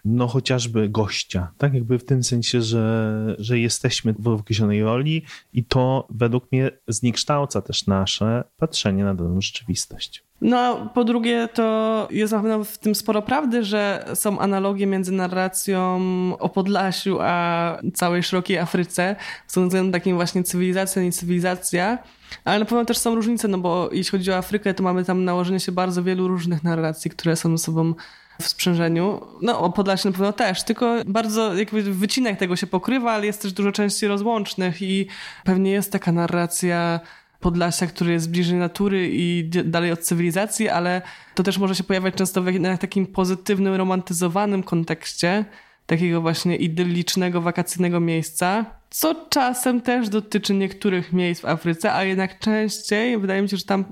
[0.05, 5.23] no chociażby gościa, tak jakby w tym sensie, że, że jesteśmy w określonej roli
[5.53, 10.25] i to według mnie zniekształca też nasze patrzenie na daną rzeczywistość.
[10.41, 15.13] No, po drugie, to jest na pewno w tym sporo prawdy, że są analogie między
[15.13, 16.01] narracją
[16.39, 21.99] o Podlasiu a całej szerokiej Afryce, są takim właśnie cywilizacja, nie cywilizacja,
[22.45, 25.25] ale na pewno też są różnice, no bo jeśli chodzi o Afrykę, to mamy tam
[25.25, 27.95] nałożenie się bardzo wielu różnych narracji, które są ze sobą
[28.43, 29.21] w sprzężeniu.
[29.43, 33.43] No, o Podlasie na pewno też, tylko bardzo jakby wycinek tego się pokrywa, ale jest
[33.43, 35.07] też dużo części rozłącznych i
[35.45, 37.01] pewnie jest taka narracja
[37.41, 41.03] Podlasia, który jest bliżej natury i dalej od cywilizacji, ale
[41.35, 45.45] to też może się pojawiać często w takim pozytywnym, romantyzowanym kontekście
[45.87, 52.39] takiego właśnie idyllicznego, wakacyjnego miejsca, co czasem też dotyczy niektórych miejsc w Afryce, a jednak
[52.39, 53.85] częściej wydaje mi się, że tam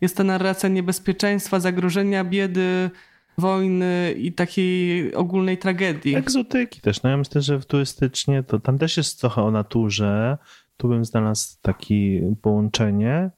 [0.00, 2.90] jest ta narracja niebezpieczeństwa, zagrożenia, biedy,
[3.38, 6.16] wojny i takiej ogólnej tragedii.
[6.16, 7.02] Egzotyki też.
[7.02, 10.38] No ja myślę, że turystycznie to tam też jest trochę o naturze.
[10.76, 13.30] Tu bym znalazł takie połączenie.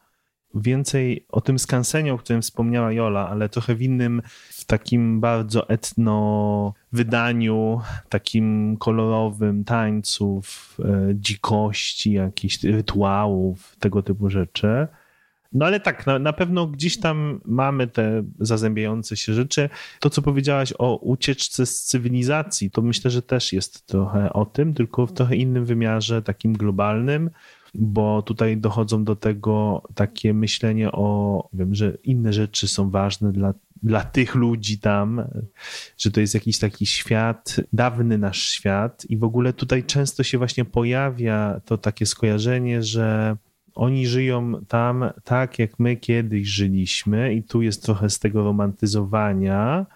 [0.55, 5.69] więcej o tym skansenie, o którym wspomniała Jola, ale trochę w innym, w takim bardzo
[5.69, 14.87] etno wydaniu, takim kolorowym tańców, e, dzikości, jakichś rytuałów, tego typu rzeczy.
[15.53, 19.69] No ale tak, na, na pewno gdzieś tam mamy te zazębiające się rzeczy.
[20.01, 24.75] To, co powiedziałaś o ucieczce z cywilizacji, to myślę, że też jest trochę o tym,
[24.75, 27.31] tylko w trochę innym wymiarze, takim globalnym
[27.75, 33.55] bo tutaj dochodzą do tego takie myślenie o, wiem, że inne rzeczy są ważne dla,
[33.83, 35.25] dla tych ludzi tam,
[35.99, 40.39] że to jest jakiś taki świat, dawny nasz świat i w ogóle tutaj często się
[40.39, 43.37] właśnie pojawia to takie skojarzenie, że
[43.75, 49.87] oni żyją tam tak, jak my kiedyś żyliśmy, i tu jest trochę z tego romantyzowania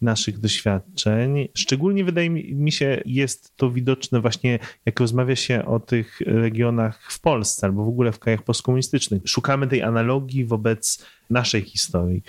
[0.00, 1.48] naszych doświadczeń.
[1.54, 7.20] Szczególnie wydaje mi się, jest to widoczne właśnie, jak rozmawia się o tych regionach w
[7.20, 9.22] Polsce albo w ogóle w krajach postkomunistycznych.
[9.24, 12.22] Szukamy tej analogii wobec naszej historii.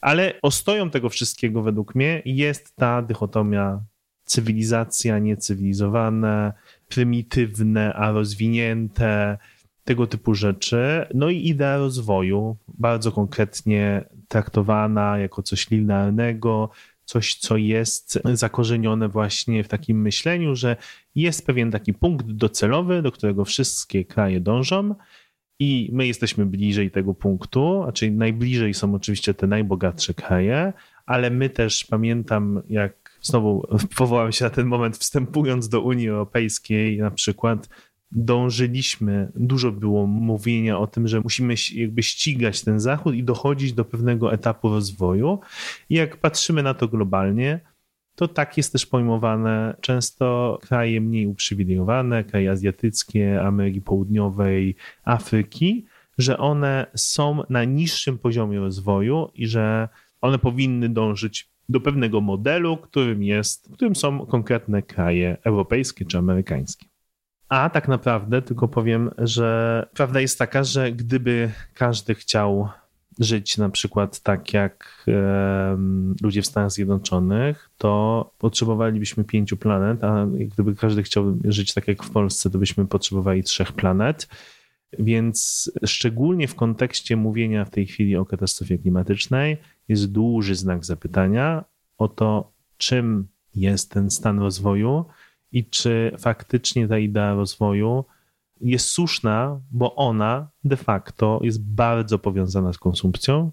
[0.00, 3.80] Ale ostoją tego wszystkiego według mnie jest ta dychotomia
[4.24, 6.52] cywilizacja, niecywilizowane,
[6.88, 9.38] prymitywne, a rozwinięte,
[9.88, 11.06] tego typu rzeczy.
[11.14, 16.70] No i idea rozwoju, bardzo konkretnie traktowana jako coś linearnego,
[17.04, 20.76] coś, co jest zakorzenione właśnie w takim myśleniu, że
[21.14, 24.94] jest pewien taki punkt docelowy, do którego wszystkie kraje dążą.
[25.58, 30.72] I my jesteśmy bliżej tego punktu, czyli najbliżej są oczywiście te najbogatsze kraje,
[31.06, 33.66] ale my też pamiętam, jak znowu
[33.98, 37.68] powołam się na ten moment, wstępując do Unii Europejskiej, na przykład
[38.12, 43.84] dążyliśmy, dużo było mówienia o tym, że musimy jakby ścigać ten Zachód i dochodzić do
[43.84, 45.38] pewnego etapu rozwoju.
[45.90, 47.60] I jak patrzymy na to globalnie,
[48.14, 55.86] to tak jest też pojmowane często kraje mniej uprzywilejowane, kraje azjatyckie, Ameryki Południowej, Afryki,
[56.18, 59.88] że one są na niższym poziomie rozwoju i że
[60.20, 66.86] one powinny dążyć do pewnego modelu, którym jest, którym są konkretne kraje europejskie czy amerykańskie.
[67.48, 72.68] A tak naprawdę tylko powiem, że prawda jest taka, że gdyby każdy chciał
[73.18, 75.06] żyć na przykład tak jak
[76.22, 82.02] ludzie w Stanach Zjednoczonych, to potrzebowalibyśmy pięciu planet, a gdyby każdy chciał żyć tak jak
[82.02, 84.28] w Polsce, to byśmy potrzebowali trzech planet.
[84.98, 89.56] Więc szczególnie w kontekście mówienia w tej chwili o katastrofie klimatycznej
[89.88, 91.64] jest duży znak zapytania
[91.98, 95.04] o to, czym jest ten stan rozwoju
[95.52, 98.04] i czy faktycznie ta idea rozwoju
[98.60, 103.50] jest słuszna, bo ona de facto jest bardzo powiązana z konsumpcją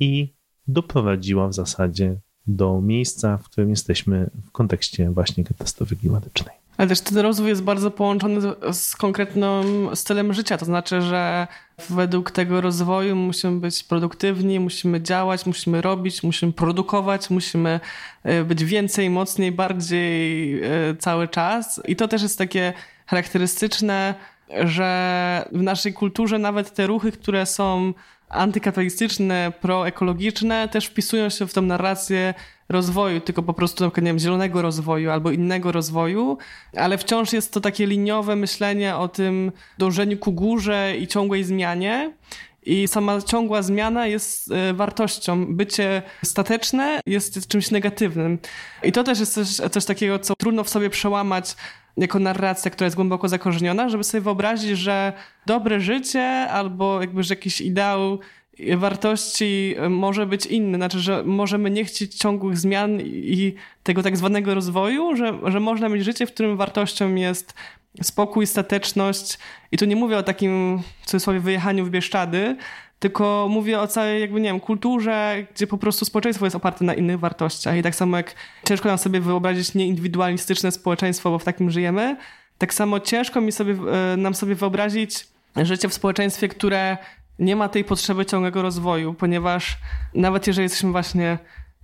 [0.00, 0.34] i
[0.66, 6.67] doprowadziła w zasadzie do miejsca, w którym jesteśmy w kontekście właśnie katastrofy klimatycznej.
[6.78, 8.40] Ale też ten rozwój jest bardzo połączony
[8.72, 10.58] z konkretnym stylem życia.
[10.58, 11.46] To znaczy, że
[11.90, 17.80] według tego rozwoju musimy być produktywni, musimy działać, musimy robić, musimy produkować, musimy
[18.24, 20.68] e, być więcej, mocniej, bardziej e,
[20.98, 21.80] cały czas.
[21.84, 22.72] I to też jest takie
[23.06, 24.14] charakterystyczne,
[24.64, 27.92] że w naszej kulturze nawet te ruchy, które są
[28.28, 32.34] antykapitalistyczne, proekologiczne, też wpisują się w tą narrację
[32.68, 36.38] rozwoju, tylko po prostu nie wiem, zielonego rozwoju albo innego rozwoju,
[36.76, 42.12] ale wciąż jest to takie liniowe myślenie o tym dążeniu ku górze i ciągłej zmianie.
[42.62, 45.54] I sama ciągła zmiana jest e, wartością.
[45.54, 48.38] Bycie stateczne jest czymś negatywnym.
[48.82, 51.56] I to też jest coś, coś takiego, co trudno w sobie przełamać
[51.96, 55.12] jako narracja, która jest głęboko zakorzeniona, żeby sobie wyobrazić, że
[55.46, 58.18] dobre życie albo jakby, że jakiś ideał
[58.76, 60.78] wartości może być inny.
[60.78, 65.88] Znaczy, że możemy nie chcieć ciągłych zmian i tego tak zwanego rozwoju, że, że można
[65.88, 67.54] mieć życie, w którym wartością jest
[68.02, 69.38] spokój, stateczność.
[69.72, 72.56] I tu nie mówię o takim, w cudzysłowie, wyjechaniu w Bieszczady,
[72.98, 76.94] tylko mówię o całej, jakby, nie wiem, kulturze, gdzie po prostu społeczeństwo jest oparte na
[76.94, 77.76] innych wartościach.
[77.76, 78.34] I tak samo jak
[78.68, 82.16] ciężko nam sobie wyobrazić nieindywidualistyczne społeczeństwo, bo w takim żyjemy,
[82.58, 83.74] tak samo ciężko mi sobie,
[84.12, 86.96] e, nam sobie wyobrazić życie w społeczeństwie, które
[87.38, 89.78] nie ma tej potrzeby ciągłego rozwoju, ponieważ
[90.14, 91.38] nawet jeżeli jesteśmy właśnie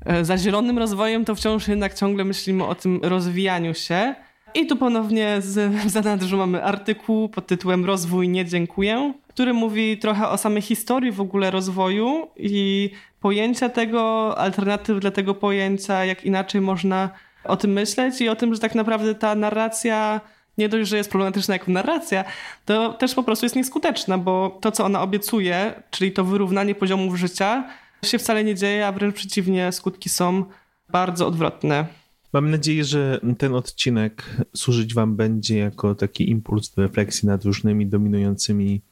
[0.06, 4.14] e, za zielonym rozwojem, to wciąż jednak ciągle myślimy o tym rozwijaniu się.
[4.54, 9.98] I tu ponownie z, w zanadrzu mamy artykuł pod tytułem Rozwój nie dziękuję, który mówi
[9.98, 12.90] trochę o samej historii w ogóle rozwoju i
[13.20, 17.10] pojęcia tego, alternatyw dla tego pojęcia, jak inaczej można
[17.44, 20.20] o tym myśleć i o tym, że tak naprawdę ta narracja
[20.58, 22.24] nie dość, że jest problematyczna jako narracja,
[22.64, 27.16] to też po prostu jest nieskuteczna, bo to, co ona obiecuje, czyli to wyrównanie poziomów
[27.16, 27.64] życia,
[28.04, 30.44] się wcale nie dzieje, a wręcz przeciwnie, skutki są
[30.88, 31.86] bardzo odwrotne.
[32.32, 37.86] Mam nadzieję, że ten odcinek służyć Wam będzie jako taki impuls do refleksji nad różnymi
[37.86, 38.82] dominującymi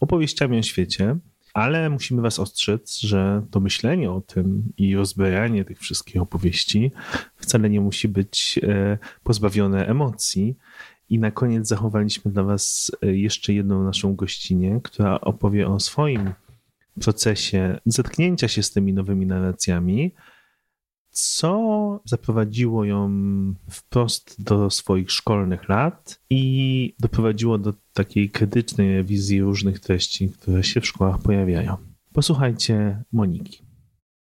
[0.00, 1.16] opowieściami o świecie,
[1.54, 6.92] ale musimy Was ostrzec, że to myślenie o tym i rozbrajanie tych wszystkich opowieści
[7.36, 10.56] wcale nie musi być e, pozbawione emocji.
[11.12, 16.32] I na koniec zachowaliśmy dla Was e, jeszcze jedną naszą gościnę, która opowie o swoim
[17.00, 20.12] procesie zetknięcia się z tymi nowymi narracjami,
[21.10, 23.10] co zaprowadziło ją
[23.70, 30.80] wprost do swoich szkolnych lat i doprowadziło do takiej krytycznej rewizji różnych treści, które się
[30.80, 31.76] w szkołach pojawiają.
[32.12, 33.71] Posłuchajcie Moniki.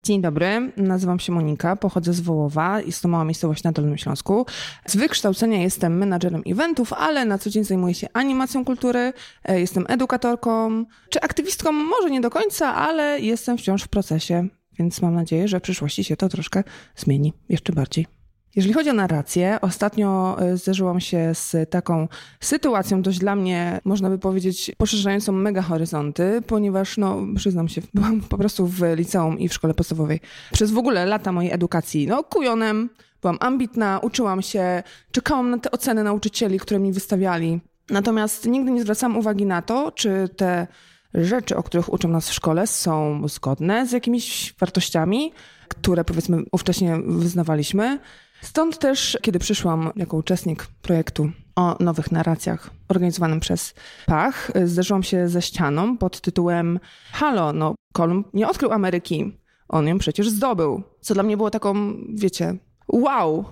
[0.05, 4.46] Dzień dobry, nazywam się Monika, pochodzę z Wołowa, jest to mała miejscowość na Dolnym Śląsku.
[4.86, 9.12] Z wykształcenia jestem menadżerem eventów, ale na co dzień zajmuję się animacją kultury,
[9.44, 14.48] e, jestem edukatorką, czy aktywistką może nie do końca, ale jestem wciąż w procesie,
[14.78, 16.64] więc mam nadzieję, że w przyszłości się to troszkę
[16.96, 18.24] zmieni jeszcze bardziej.
[18.57, 22.09] Jeżeli chodzi o narrację, ostatnio e, zderzyłam się z taką
[22.40, 28.20] sytuacją, dość dla mnie, można by powiedzieć, poszerzającą mega horyzonty, ponieważ, no, przyznam się, byłam
[28.20, 30.20] po prostu w liceum i w szkole podstawowej.
[30.52, 32.90] Przez w ogóle lata mojej edukacji, no, kujonem,
[33.22, 34.82] byłam ambitna, uczyłam się,
[35.12, 37.61] czekałam na te oceny nauczycieli, które mi wystawiali.
[37.90, 40.66] Natomiast nigdy nie zwracałam uwagi na to, czy te
[41.14, 45.32] rzeczy, o których uczą nas w szkole, są zgodne z jakimiś wartościami,
[45.68, 47.98] które powiedzmy ówcześnie wyznawaliśmy.
[48.45, 53.74] Stąd też, kiedy przyszłam jako uczestnik projektu o nowych narracjach organizowanym przez
[54.07, 56.80] Pach, zderzyłam się ze ścianą pod tytułem
[57.12, 59.38] Halo, no Kolumb nie odkrył Ameryki,
[59.68, 60.82] on ją przecież zdobył.
[61.01, 62.57] Co dla mnie było taką, wiecie,
[62.88, 63.45] wow,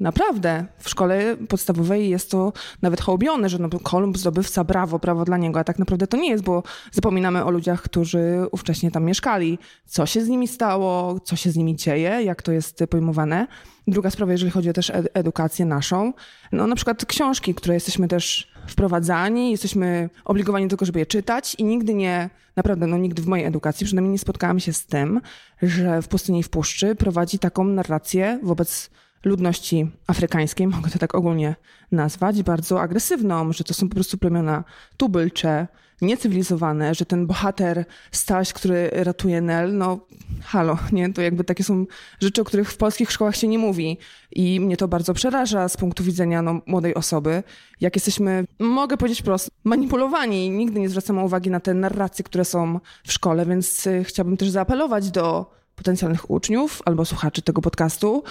[0.00, 5.36] Naprawdę, w szkole podstawowej jest to nawet hołbione, że no, Kolumb zdobywca, brawo, brawo dla
[5.36, 9.58] niego, a tak naprawdę to nie jest, bo zapominamy o ludziach, którzy ówcześnie tam mieszkali.
[9.86, 13.46] Co się z nimi stało, co się z nimi dzieje, jak to jest pojmowane.
[13.86, 16.12] Druga sprawa, jeżeli chodzi o też edukację naszą,
[16.52, 21.64] no na przykład książki, które jesteśmy też wprowadzani, jesteśmy obligowani tego, żeby je czytać i
[21.64, 25.20] nigdy nie, naprawdę, no nigdy w mojej edukacji przynajmniej nie spotkałam się z tym,
[25.62, 28.90] że w Pustyni i w Puszczy prowadzi taką narrację wobec
[29.24, 31.56] ludności afrykańskiej, mogę to tak ogólnie
[31.92, 34.64] nazwać, bardzo agresywną, że to są po prostu plemiona
[34.96, 35.66] tubylcze,
[36.02, 39.98] niecywilizowane, że ten bohater Staś, który ratuje Nel, no
[40.42, 41.12] halo, nie?
[41.12, 41.86] To jakby takie są
[42.20, 43.98] rzeczy, o których w polskich szkołach się nie mówi
[44.32, 47.42] i mnie to bardzo przeraża z punktu widzenia no, młodej osoby,
[47.80, 50.50] jak jesteśmy, mogę powiedzieć prosto, manipulowani.
[50.50, 54.50] Nigdy nie zwracamy uwagi na te narracje, które są w szkole, więc y, chciałabym też
[54.50, 58.22] zaapelować do potencjalnych uczniów albo słuchaczy tego podcastu,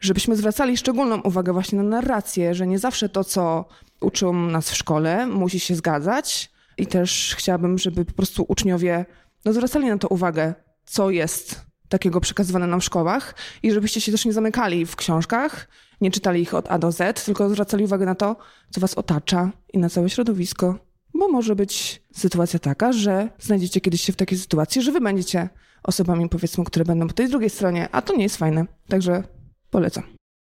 [0.00, 3.64] żebyśmy zwracali szczególną uwagę właśnie na narrację, że nie zawsze to, co
[4.00, 6.50] uczą nas w szkole, musi się zgadzać.
[6.78, 9.06] I też chciałabym, żeby po prostu uczniowie
[9.44, 14.12] no, zwracali na to uwagę, co jest takiego przekazywane nam w szkołach i żebyście się
[14.12, 15.68] też nie zamykali w książkach,
[16.00, 18.36] nie czytali ich od A do Z, tylko zwracali uwagę na to,
[18.70, 20.78] co was otacza i na całe środowisko.
[21.14, 25.48] Bo może być sytuacja taka, że znajdziecie kiedyś się w takiej sytuacji, że wy będziecie
[25.82, 28.66] osobami, powiedzmy, które będą po tej drugiej stronie, a to nie jest fajne.
[28.88, 29.22] Także
[29.70, 30.04] Polecam.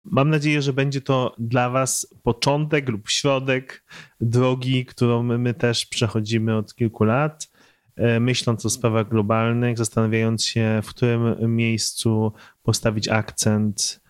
[0.04, 3.84] Mam nadzieję, że będzie to dla Was początek lub środek
[4.20, 7.50] drogi, którą my też przechodzimy od kilku lat,
[7.96, 12.32] e, myśląc o sprawach globalnych, zastanawiając się, w którym miejscu
[12.62, 14.00] postawić akcent,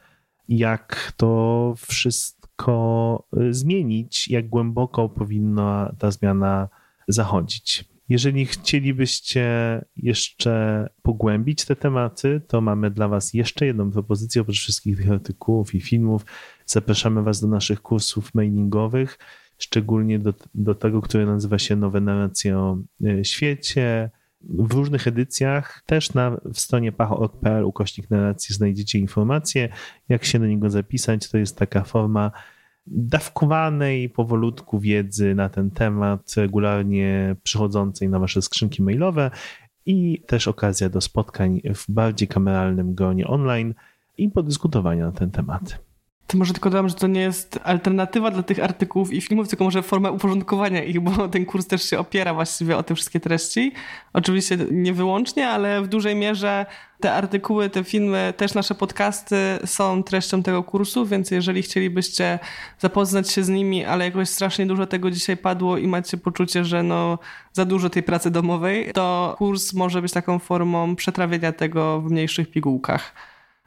[0.49, 6.69] jak to wszystko e, zmienić, jak głęboko powinna ta zmiana
[7.09, 7.85] zachodzić.
[8.09, 9.45] Jeżeli chcielibyście
[9.97, 15.75] jeszcze pogłębić te tematy, to mamy dla Was jeszcze jedną propozycję oprócz wszystkich tych artykułów
[15.75, 16.27] i filmów.
[16.67, 19.19] Zapraszamy Was do naszych kursów mailingowych,
[19.59, 24.11] szczególnie do, do tego, który nazywa się Nowe narracje o e, świecie.
[24.41, 29.69] W różnych edycjach, też na w stronie pacho.pl ukośnik narracji znajdziecie informacje,
[30.09, 31.29] jak się do niego zapisać.
[31.29, 32.33] To jest taka forma
[32.91, 39.31] dawkowanej powolutku wiedzy na ten temat, regularnie przychodzącej na wasze skrzynki mailowe
[39.87, 43.75] i też okazja do spotkań w bardziej kameralnym gronie online
[44.19, 45.88] i podyskutowania na ten temat.
[46.29, 49.65] To może tylko dodam, że to nie jest alternatywa dla tych artykułów i filmów, tylko
[49.65, 53.73] może forma uporządkowania ich, bo ten kurs też się opiera właściwie o te wszystkie treści.
[54.13, 56.67] Oczywiście nie wyłącznie, ale w dużej mierze
[57.01, 62.39] te artykuły, te filmy, też nasze podcasty są treścią tego kursu, więc jeżeli chcielibyście
[62.79, 66.83] zapoznać się z nimi, ale jakoś strasznie dużo tego dzisiaj padło i macie poczucie, że
[66.83, 67.19] no
[67.53, 72.51] za dużo tej pracy domowej, to kurs może być taką formą przetrawienia tego w mniejszych
[72.51, 73.15] pigułkach.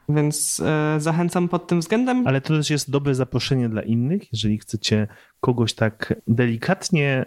[0.08, 2.26] Więc e, zachęcam pod tym względem.
[2.26, 5.08] Ale to też jest dobre zaproszenie dla innych, jeżeli chcecie
[5.40, 7.24] kogoś tak delikatnie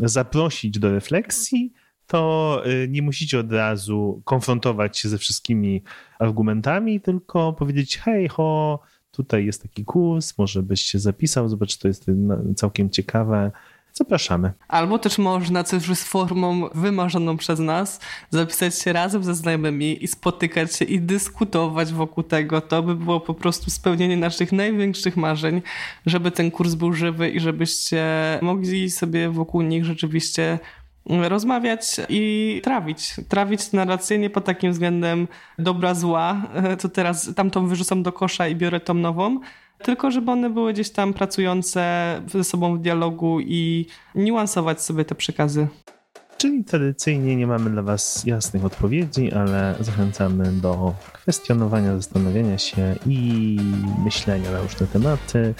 [0.00, 1.72] zaprosić do refleksji,
[2.08, 5.82] to e, nie musicie od razu konfrontować się ze wszystkimi
[6.18, 8.80] argumentami, tylko powiedzieć: hej, ho,
[9.10, 12.06] tutaj jest taki kurs, może byś się zapisał, zobacz, to jest
[12.56, 13.50] całkiem ciekawe
[13.98, 14.52] zapraszamy.
[14.68, 20.04] Albo też można, co już jest formą wymarzoną przez nas, zapisać się razem ze znajomymi
[20.04, 22.60] i spotykać się i dyskutować wokół tego.
[22.60, 25.62] To by było po prostu spełnienie naszych największych marzeń,
[26.06, 28.04] żeby ten kurs był żywy i żebyście
[28.42, 30.58] mogli sobie wokół nich rzeczywiście
[31.06, 33.14] rozmawiać i trawić.
[33.28, 35.28] Trawić narrację nie pod takim względem
[35.58, 36.42] dobra, zła,
[36.80, 39.40] to teraz tamtą wyrzucam do kosza i biorę tą nową,
[39.82, 41.82] tylko żeby one były gdzieś tam pracujące
[42.26, 45.68] ze sobą w dialogu i niuansować sobie te przekazy.
[46.38, 53.56] Czyli tradycyjnie nie mamy dla Was jasnych odpowiedzi, ale zachęcamy do kwestionowania, zastanawiania się i
[54.04, 55.54] myślenia na różne tematy.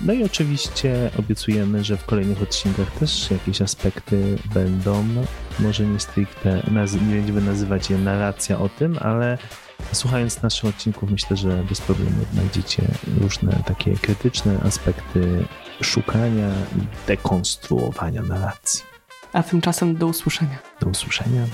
[0.00, 5.04] No i oczywiście obiecujemy, że w kolejnych odcinkach też jakieś aspekty będą,
[5.58, 6.62] może nie stricte,
[7.08, 9.38] nie będziemy nazywać je narracja o tym, ale
[9.92, 12.82] słuchając naszych odcinków myślę, że bez problemu znajdziecie
[13.20, 15.44] różne takie krytyczne aspekty
[15.82, 18.82] szukania i dekonstruowania narracji.
[19.32, 20.58] A tymczasem do usłyszenia.
[20.80, 21.46] Do usłyszenia.